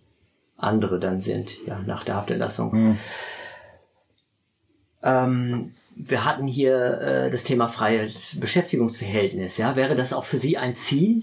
[0.56, 2.72] andere dann sind, ja, nach der Haftentlassung.
[2.72, 2.98] Mhm.
[5.02, 9.76] Ähm, wir hatten hier äh, das Thema freies Beschäftigungsverhältnis, ja.
[9.76, 11.22] Wäre das auch für Sie ein Ziel?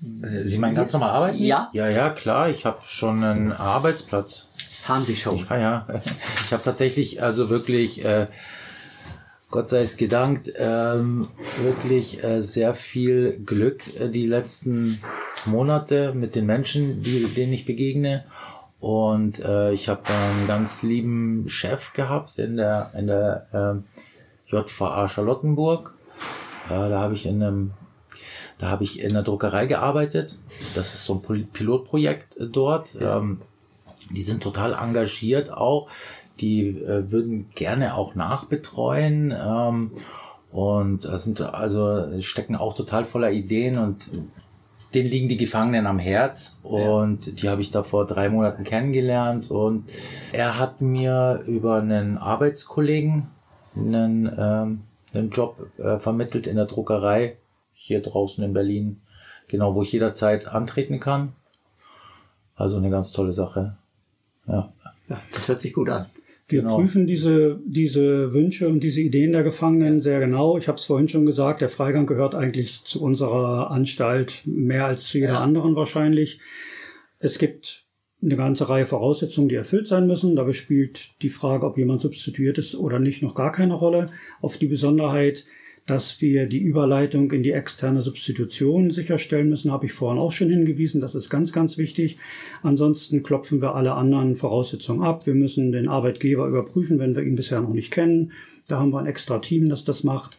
[0.00, 1.42] Sie meinen ganz normal arbeiten?
[1.42, 1.70] Ja.
[1.72, 2.48] Ja, ja, klar.
[2.48, 4.48] Ich habe schon einen Arbeitsplatz.
[4.86, 5.44] Haben Sie schon?
[5.50, 5.86] Ja, ja.
[6.44, 8.28] Ich habe tatsächlich also wirklich äh,
[9.50, 11.28] Gott sei es gedankt, ähm,
[11.62, 15.00] wirklich äh, sehr viel Glück äh, die letzten
[15.46, 18.24] Monate mit den Menschen, die, denen ich begegne.
[18.78, 23.82] Und äh, ich habe einen ganz lieben Chef gehabt in der, in der
[24.48, 25.94] äh, JVA Charlottenburg.
[26.68, 27.72] Ja, da habe ich in einem
[28.58, 30.38] da habe ich in der Druckerei gearbeitet.
[30.74, 32.94] Das ist so ein Pilotprojekt äh, dort.
[33.00, 33.40] Ähm,
[34.10, 35.88] die sind total engagiert auch
[36.40, 39.34] die äh, würden gerne auch nachbetreuen.
[39.38, 39.90] Ähm,
[40.50, 44.10] und das sind also stecken auch total voller Ideen und
[44.94, 47.32] denen liegen die Gefangenen am Herz und ja.
[47.32, 49.84] die habe ich da vor drei Monaten kennengelernt und
[50.32, 53.28] er hat mir über einen Arbeitskollegen
[53.76, 54.80] einen, ähm,
[55.12, 57.36] einen Job äh, vermittelt in der Druckerei
[57.74, 59.02] hier draußen in Berlin,
[59.46, 61.34] genau wo ich jederzeit antreten kann.
[62.56, 63.76] Also eine ganz tolle Sache.
[64.46, 64.72] Ja.
[65.08, 66.06] Ja, das hört sich gut an.
[66.48, 66.76] Wir genau.
[66.76, 70.56] prüfen diese, diese Wünsche und diese Ideen der Gefangenen sehr genau.
[70.56, 75.04] Ich habe es vorhin schon gesagt, der Freigang gehört eigentlich zu unserer Anstalt mehr als
[75.04, 75.40] zu jeder ja.
[75.40, 76.40] anderen wahrscheinlich.
[77.18, 77.84] Es gibt
[78.22, 80.36] eine ganze Reihe Voraussetzungen, die erfüllt sein müssen.
[80.36, 84.06] Dabei spielt die Frage, ob jemand substituiert ist oder nicht, noch gar keine Rolle.
[84.40, 85.44] Auf die Besonderheit
[85.88, 90.50] dass wir die Überleitung in die externe Substitution sicherstellen müssen, habe ich vorhin auch schon
[90.50, 91.00] hingewiesen.
[91.00, 92.18] Das ist ganz, ganz wichtig.
[92.62, 95.26] Ansonsten klopfen wir alle anderen Voraussetzungen ab.
[95.26, 98.32] Wir müssen den Arbeitgeber überprüfen, wenn wir ihn bisher noch nicht kennen.
[98.68, 100.38] Da haben wir ein extra Team, das das macht.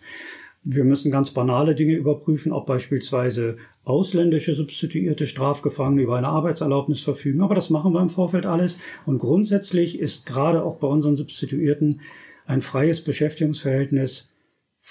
[0.63, 7.41] Wir müssen ganz banale Dinge überprüfen, ob beispielsweise ausländische substituierte Strafgefangene über eine Arbeitserlaubnis verfügen.
[7.41, 8.77] Aber das machen wir im Vorfeld alles.
[9.07, 12.01] Und grundsätzlich ist gerade auch bei unseren Substituierten
[12.45, 14.28] ein freies Beschäftigungsverhältnis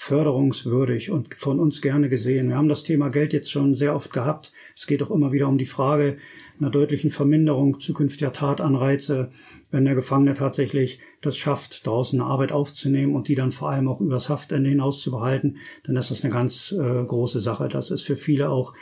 [0.01, 2.47] förderungswürdig und von uns gerne gesehen.
[2.47, 4.53] Wir haben das Thema Geld jetzt schon sehr oft gehabt.
[4.73, 6.17] Es geht auch immer wieder um die Frage
[6.57, 9.29] einer deutlichen Verminderung zukünftiger Tatanreize,
[9.71, 13.89] wenn der Gefangene tatsächlich das schafft, draußen eine Arbeit aufzunehmen und die dann vor allem
[13.89, 17.67] auch übers Haftende hinaus zu behalten, dann ist das eine ganz äh, große Sache.
[17.67, 18.73] Das ist für viele auch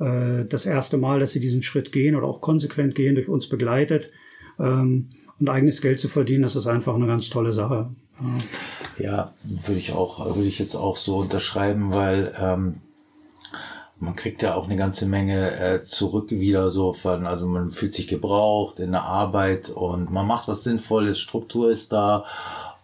[0.00, 3.48] äh, das erste Mal, dass sie diesen Schritt gehen oder auch konsequent gehen, durch uns
[3.48, 4.10] begleitet.
[4.58, 7.90] Ähm, und eigenes Geld zu verdienen, das ist einfach eine ganz tolle Sache.
[8.98, 12.80] Ja, würde ich auch, würde ich jetzt auch so unterschreiben, weil ähm,
[14.00, 17.94] man kriegt ja auch eine ganze Menge äh, zurück wieder so von, also man fühlt
[17.94, 22.24] sich gebraucht in der Arbeit und man macht was Sinnvolles, Struktur ist da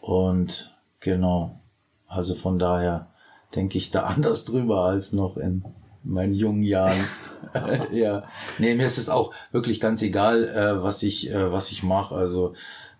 [0.01, 1.61] und genau.
[2.07, 3.09] Also von daher
[3.55, 5.65] denke ich da anders drüber als noch in
[6.03, 7.05] meinen jungen Jahren.
[7.93, 8.25] ja.
[8.59, 12.15] Nee, mir ist es auch wirklich ganz egal, äh, was ich, äh, was ich mache.
[12.15, 12.55] Also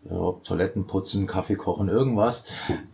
[0.09, 2.47] äh, Toiletten putzen, Kaffee kochen, irgendwas.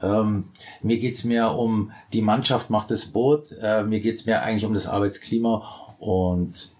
[0.02, 0.50] Ähm,
[0.82, 3.52] mir geht's mehr um die Mannschaft macht das Boot.
[3.60, 5.62] Äh, mir geht's mehr eigentlich um das Arbeitsklima
[5.98, 6.74] und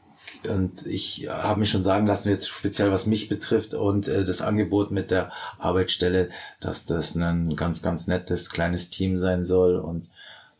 [0.49, 4.41] und ich habe mich schon sagen lassen, jetzt speziell was mich betrifft und äh, das
[4.41, 9.76] Angebot mit der Arbeitsstelle, dass das ein ganz, ganz nettes kleines Team sein soll.
[9.76, 10.09] Und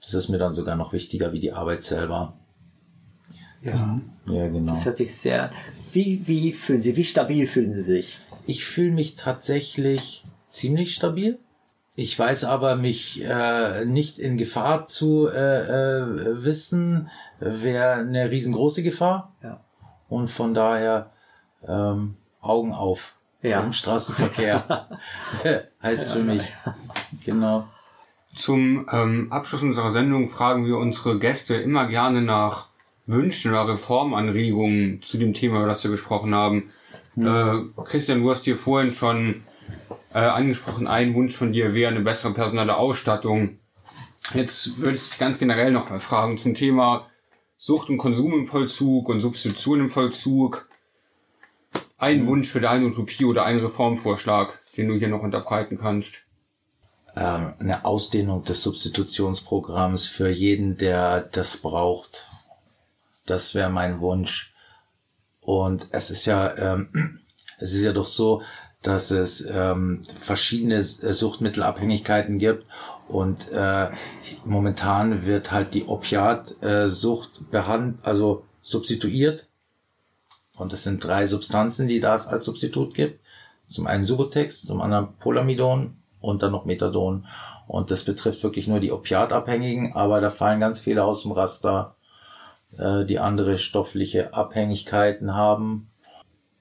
[0.03, 2.35] das ist mir dann sogar noch wichtiger wie die Arbeit selber.
[3.63, 4.73] Ja, ja genau.
[4.73, 5.51] Das hört sich sehr.
[5.93, 8.19] Wie, wie fühlen Sie, wie stabil fühlen Sie sich?
[8.51, 11.39] Ich fühle mich tatsächlich ziemlich stabil.
[11.95, 18.83] Ich weiß aber, mich äh, nicht in Gefahr zu äh, äh, wissen, wäre eine riesengroße
[18.83, 19.37] Gefahr.
[19.41, 19.61] Ja.
[20.09, 21.13] Und von daher
[21.65, 23.61] ähm, Augen auf ja.
[23.61, 24.89] im Straßenverkehr
[25.81, 26.53] heißt ja, für mich.
[27.25, 27.69] Genau.
[28.35, 32.67] Zum ähm, Abschluss unserer Sendung fragen wir unsere Gäste immer gerne nach
[33.07, 36.73] Wünschen oder Reformanregungen zu dem Thema, über das wir gesprochen haben.
[37.21, 37.75] Mhm.
[37.79, 39.43] Äh, Christian, du hast dir vorhin schon
[40.15, 43.59] äh, angesprochen, ein Wunsch von dir wäre eine bessere personelle Ausstattung.
[44.35, 47.07] Jetzt würde ich ganz generell noch mal fragen zum Thema
[47.57, 50.69] Sucht und Konsum im Vollzug und Substitution im Vollzug.
[51.99, 52.27] Ein mhm.
[52.29, 56.27] Wunsch für deine Utopie oder ein Reformvorschlag, den du hier noch unterbreiten kannst.
[57.17, 62.27] Ähm, eine Ausdehnung des Substitutionsprogramms für jeden, der das braucht.
[63.27, 64.50] Das wäre mein Wunsch.
[65.41, 67.19] Und es ist ja, ähm,
[67.59, 68.43] es ist ja doch so,
[68.83, 72.65] dass es ähm, verschiedene Suchtmittelabhängigkeiten gibt
[73.09, 73.91] und äh,
[74.45, 79.49] momentan wird halt die Opiatsucht äh, behandelt, also substituiert.
[80.57, 83.21] Und es sind drei Substanzen, die da es als Substitut gibt.
[83.67, 87.27] Zum einen Subotex, zum anderen Polamidon und dann noch Methadon.
[87.67, 91.97] Und das betrifft wirklich nur die Opiatabhängigen, aber da fallen ganz viele aus dem Raster
[92.79, 95.89] äh, die andere stoffliche Abhängigkeiten haben.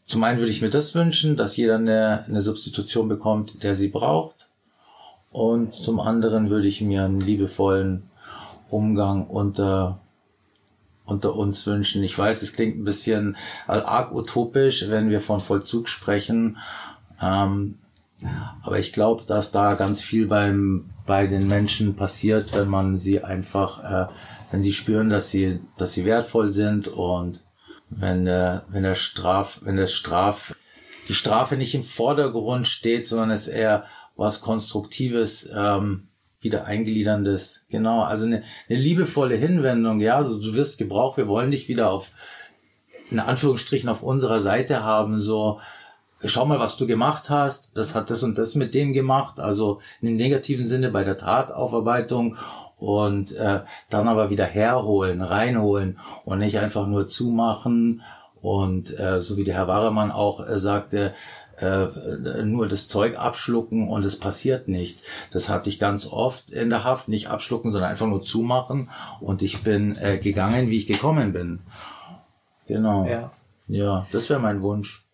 [0.04, 3.90] Zum einen würde ich mir das wünschen, dass jeder eine, eine Substitution bekommt, der sie
[3.90, 4.50] braucht.
[5.32, 8.10] Und zum anderen würde ich mir einen liebevollen
[8.70, 10.00] Umgang unter
[11.10, 12.04] unter uns wünschen.
[12.04, 13.36] Ich weiß, es klingt ein bisschen
[13.68, 16.58] arg utopisch, wenn wir von Vollzug sprechen.
[17.22, 17.80] Ähm,
[18.62, 23.24] aber ich glaube, dass da ganz viel beim, bei den Menschen passiert, wenn man sie
[23.24, 24.14] einfach äh,
[24.52, 27.44] wenn sie spüren, dass sie, dass sie wertvoll sind und
[27.90, 30.56] wenn, äh, wenn der Straf, wenn das Straf,
[31.08, 33.86] die Strafe nicht im Vordergrund steht, sondern es eher
[34.16, 36.08] was Konstruktives, ähm,
[36.42, 41.52] wieder eingliederndes, genau, also eine, eine liebevolle Hinwendung, ja, also du wirst gebraucht, wir wollen
[41.52, 42.12] dich wieder auf,
[43.12, 45.60] in Anführungsstrichen auf unserer Seite haben, so,
[46.24, 49.82] schau mal, was du gemacht hast, das hat das und das mit denen gemacht, also
[50.02, 52.38] dem negativen Sinne bei der Tataufarbeitung
[52.80, 58.02] und äh, dann aber wieder herholen, reinholen und nicht einfach nur zumachen
[58.42, 61.14] und äh, so wie der Herr Waremann auch äh, sagte,
[61.60, 61.88] äh,
[62.44, 65.04] nur das Zeug abschlucken und es passiert nichts.
[65.32, 69.42] Das hatte ich ganz oft in der Haft, nicht abschlucken, sondern einfach nur zumachen und
[69.42, 71.60] ich bin äh, gegangen, wie ich gekommen bin.
[72.68, 73.06] Genau.
[73.06, 73.32] Ja,
[73.68, 75.06] ja das wäre mein Wunsch.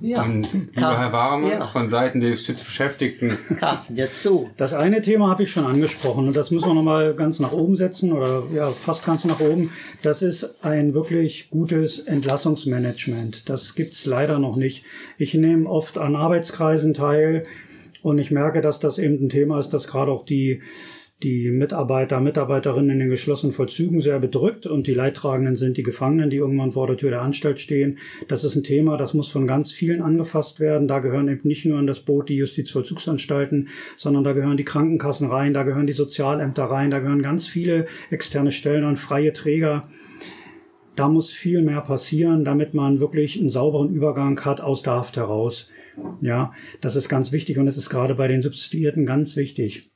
[0.00, 0.22] Ja.
[0.22, 1.66] Und lieber Herr Warmer, ja.
[1.66, 3.36] von Seiten der Justizbeschäftigten.
[3.58, 4.48] Carsten, jetzt du.
[4.56, 7.76] Das eine Thema habe ich schon angesprochen und das müssen wir nochmal ganz nach oben
[7.76, 9.70] setzen oder ja, fast ganz nach oben.
[10.02, 13.48] Das ist ein wirklich gutes Entlassungsmanagement.
[13.48, 14.84] Das gibt's leider noch nicht.
[15.18, 17.42] Ich nehme oft an Arbeitskreisen teil
[18.02, 20.62] und ich merke, dass das eben ein Thema ist, dass gerade auch die
[21.22, 26.28] die Mitarbeiter, Mitarbeiterinnen in den geschlossenen Vollzügen sehr bedrückt und die Leidtragenden sind die Gefangenen,
[26.28, 27.98] die irgendwann vor der Tür der Anstalt stehen.
[28.28, 30.88] Das ist ein Thema, das muss von ganz vielen angefasst werden.
[30.88, 35.30] Da gehören eben nicht nur an das Boot die Justizvollzugsanstalten, sondern da gehören die Krankenkassen
[35.30, 39.88] rein, da gehören die Sozialämter rein, da gehören ganz viele externe Stellen an freie Träger.
[40.96, 45.16] Da muss viel mehr passieren, damit man wirklich einen sauberen Übergang hat aus der Haft
[45.16, 45.68] heraus.
[46.20, 46.52] Ja,
[46.82, 49.90] das ist ganz wichtig und es ist gerade bei den Substituierten ganz wichtig.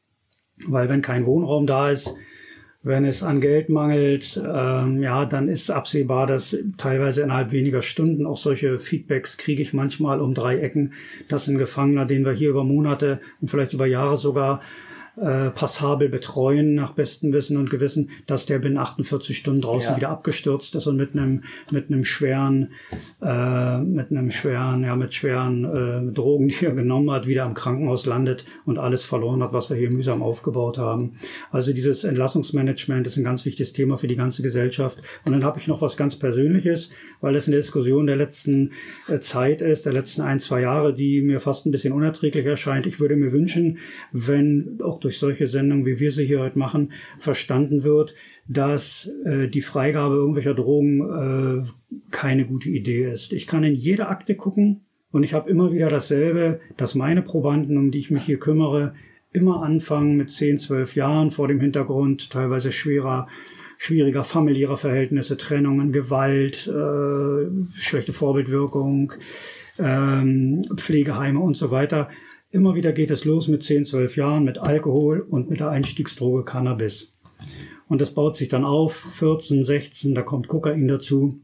[0.69, 2.15] Weil wenn kein Wohnraum da ist,
[2.83, 8.25] wenn es an Geld mangelt, ähm, ja, dann ist absehbar, dass teilweise innerhalb weniger Stunden
[8.25, 10.95] auch solche Feedbacks kriege ich manchmal um drei Ecken,
[11.29, 14.63] dass ein Gefangener, den wir hier über Monate und vielleicht über Jahre sogar
[15.17, 19.97] äh, passabel betreuen nach bestem Wissen und Gewissen, dass der binnen 48 Stunden draußen Ja.
[19.97, 21.43] wieder abgestürzt ist und mit einem
[21.73, 22.73] mit einem schweren
[23.23, 27.55] äh, mit einem schweren ja mit schweren äh, Drogen, die er genommen hat, wieder im
[27.55, 31.15] Krankenhaus landet und alles verloren hat, was wir hier mühsam aufgebaut haben.
[31.51, 34.99] Also dieses Entlassungsmanagement ist ein ganz wichtiges Thema für die ganze Gesellschaft.
[35.25, 36.91] Und dann habe ich noch was ganz Persönliches,
[37.21, 38.73] weil es eine Diskussion der letzten
[39.09, 42.87] äh, Zeit ist, der letzten ein, zwei Jahre, die mir fast ein bisschen unerträglich erscheint.
[42.87, 43.79] Ich würde mir wünschen,
[44.13, 48.15] wenn auch durch solche Sendungen, wie wir sie hier heute machen, verstanden wird,
[48.49, 53.33] dass äh, die Freigabe irgendwelcher Drogen äh, keine gute Idee ist.
[53.33, 57.77] Ich kann in jede Akte gucken und ich habe immer wieder dasselbe, dass meine Probanden,
[57.77, 58.95] um die ich mich hier kümmere,
[59.33, 63.29] immer anfangen mit 10, 12 Jahren vor dem Hintergrund teilweise schwerer
[63.81, 69.15] schwieriger familiärer Verhältnisse, Trennungen, Gewalt, äh, schlechte Vorbildwirkung,
[69.79, 72.11] ähm, Pflegeheime und so weiter.
[72.53, 76.45] Immer wieder geht es los mit 10, 12 Jahren mit Alkohol und mit der Einstiegsdroge
[76.45, 77.15] Cannabis.
[77.87, 81.41] Und das baut sich dann auf, 14, 16, da kommt Kokain dazu.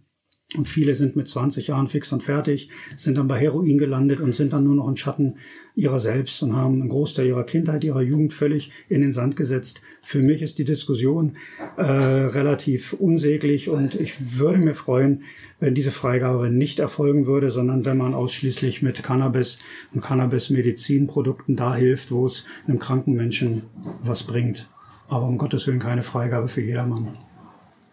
[0.55, 4.33] Und viele sind mit 20 Jahren fix und fertig, sind dann bei Heroin gelandet und
[4.33, 5.39] sind dann nur noch ein Schatten
[5.75, 9.81] ihrer selbst und haben einen Großteil ihrer Kindheit, ihrer Jugend völlig in den Sand gesetzt.
[10.03, 11.37] Für mich ist die Diskussion
[11.77, 15.25] äh, relativ unsäglich und ich würde mir freuen,
[15.59, 19.59] wenn diese Freigabe nicht erfolgen würde, sondern wenn man ausschließlich mit Cannabis
[19.95, 23.63] und Cannabis-Medizinprodukten da hilft, wo es einem kranken Menschen
[24.05, 24.69] was bringt.
[25.09, 27.17] Aber um Gottes Willen keine Freigabe für jedermann.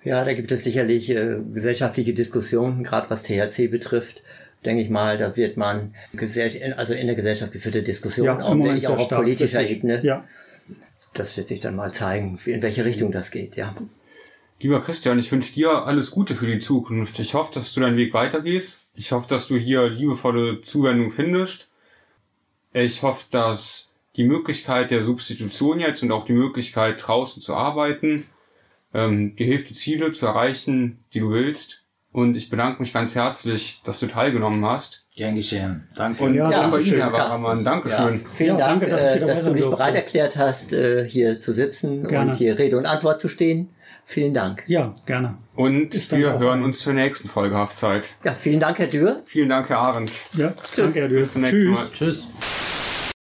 [0.04, 4.22] Ja, da gibt es sicherlich äh, gesellschaftliche Diskussionen, gerade was THC betrifft.
[4.66, 5.94] Denke ich mal, da wird man
[6.78, 9.78] also in der Gesellschaft geführte Diskussionen, auch, Moment auch sehr auf stark, politischer wirklich.
[9.78, 10.02] Ebene.
[10.04, 10.26] Ja.
[11.14, 13.76] Das wird sich dann mal zeigen, in welche Richtung das geht, ja.
[14.60, 17.20] Lieber Christian, ich wünsche dir alles Gute für die Zukunft.
[17.20, 18.80] Ich hoffe, dass du deinen Weg weitergehst.
[18.96, 21.70] Ich hoffe, dass du hier liebevolle Zuwendung findest.
[22.72, 28.26] Ich hoffe, dass die Möglichkeit der Substitution jetzt und auch die Möglichkeit draußen zu arbeiten
[28.94, 31.82] ähm, dir hilft, die Ziele zu erreichen, die du willst.
[32.12, 35.08] Und ich bedanke mich ganz herzlich, dass du teilgenommen hast.
[35.16, 35.88] Gern geschehen.
[35.96, 36.24] Danke.
[36.24, 37.64] Und Ja, auch bei danke Ihnen, schön, Herr Waramann.
[37.64, 38.14] Dankeschön.
[38.22, 41.08] Ja, vielen Ja, Dank, danke, dass äh, dass, dabei du dich bereit erklärt hast, äh,
[41.10, 42.32] hier zu sitzen Gerne.
[42.32, 43.70] und hier Rede und Antwort zu stehen.
[44.06, 44.64] Vielen Dank.
[44.68, 45.38] Ja, gerne.
[45.56, 46.40] Und Ich wir auch.
[46.40, 48.12] hören uns zur nächsten Folge Haftzeit.
[48.24, 49.22] Ja, vielen Dank, Herr Dürr.
[49.26, 50.30] Vielen Dank, Herr Ahrens.
[50.38, 51.20] Ja, danke, Herr Dürr.
[51.22, 51.88] Bis zum nächsten Mal.
[51.94, 52.28] Tschüss.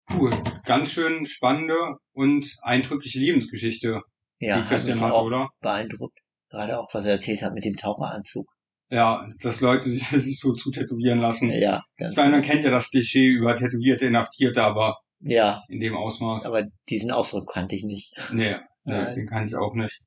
[0.08, 0.30] Puh,
[0.66, 1.74] ganz schön spannende
[2.12, 4.02] und eindrückliche Lebensgeschichte,
[4.42, 5.48] Ja, die hat Christian mich hat, auch oder?
[5.60, 6.18] beeindruckt.
[6.50, 8.46] Gerade auch, was er erzählt hat mit dem Taucheranzug.
[8.90, 11.50] Ja, dass Leute sich, sich so zu tätowieren lassen.
[11.50, 15.80] Ja, ganz Ich meine, man kennt ja das Klischee über tätowierte Inhaftierte, aber ja, in
[15.80, 16.44] dem Ausmaß.
[16.46, 18.12] aber diesen Ausdruck kannte ich nicht.
[18.32, 19.14] nee, Nein.
[19.14, 20.00] den kann ich auch nicht.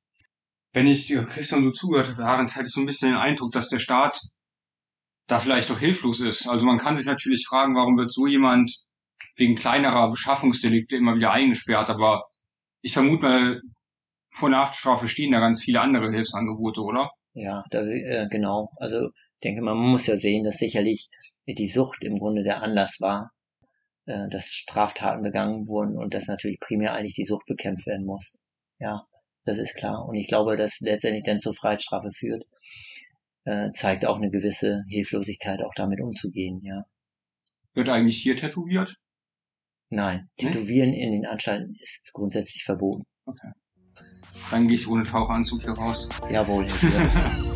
[0.72, 3.68] Wenn ich Christian so zugehört habe, Ahrens, hatte ich so ein bisschen den Eindruck, dass
[3.70, 4.20] der Staat
[5.26, 6.46] da vielleicht doch hilflos ist.
[6.46, 8.70] Also man kann sich natürlich fragen, warum wird so jemand
[9.36, 12.22] wegen kleinerer Beschaffungsdelikte immer wieder eingesperrt, aber
[12.82, 13.60] ich vermute mal,
[14.36, 17.10] vor einer Haftstrafe stehen da ganz viele andere Hilfsangebote, oder?
[17.32, 18.70] Ja, da, äh, genau.
[18.76, 21.08] Also ich denke, man muss ja sehen, dass sicherlich
[21.46, 23.30] die Sucht im Grunde der Anlass war,
[24.06, 28.38] äh, dass Straftaten begangen wurden und dass natürlich primär eigentlich die Sucht bekämpft werden muss.
[28.78, 29.06] Ja,
[29.44, 30.06] das ist klar.
[30.06, 32.44] Und ich glaube, dass letztendlich dann zur Freiheitsstrafe führt,
[33.44, 36.60] äh, zeigt auch eine gewisse Hilflosigkeit, auch damit umzugehen.
[36.62, 36.84] Ja,
[37.74, 38.96] Wird eigentlich hier tätowiert?
[39.88, 40.28] nein?
[40.36, 43.04] Tätowieren in den Anstalten ist grundsätzlich verboten.
[44.50, 46.08] Dann gehe ich ohne Taucheranzug hier raus.
[46.30, 46.66] Jawohl.
[46.66, 47.52] Dürr.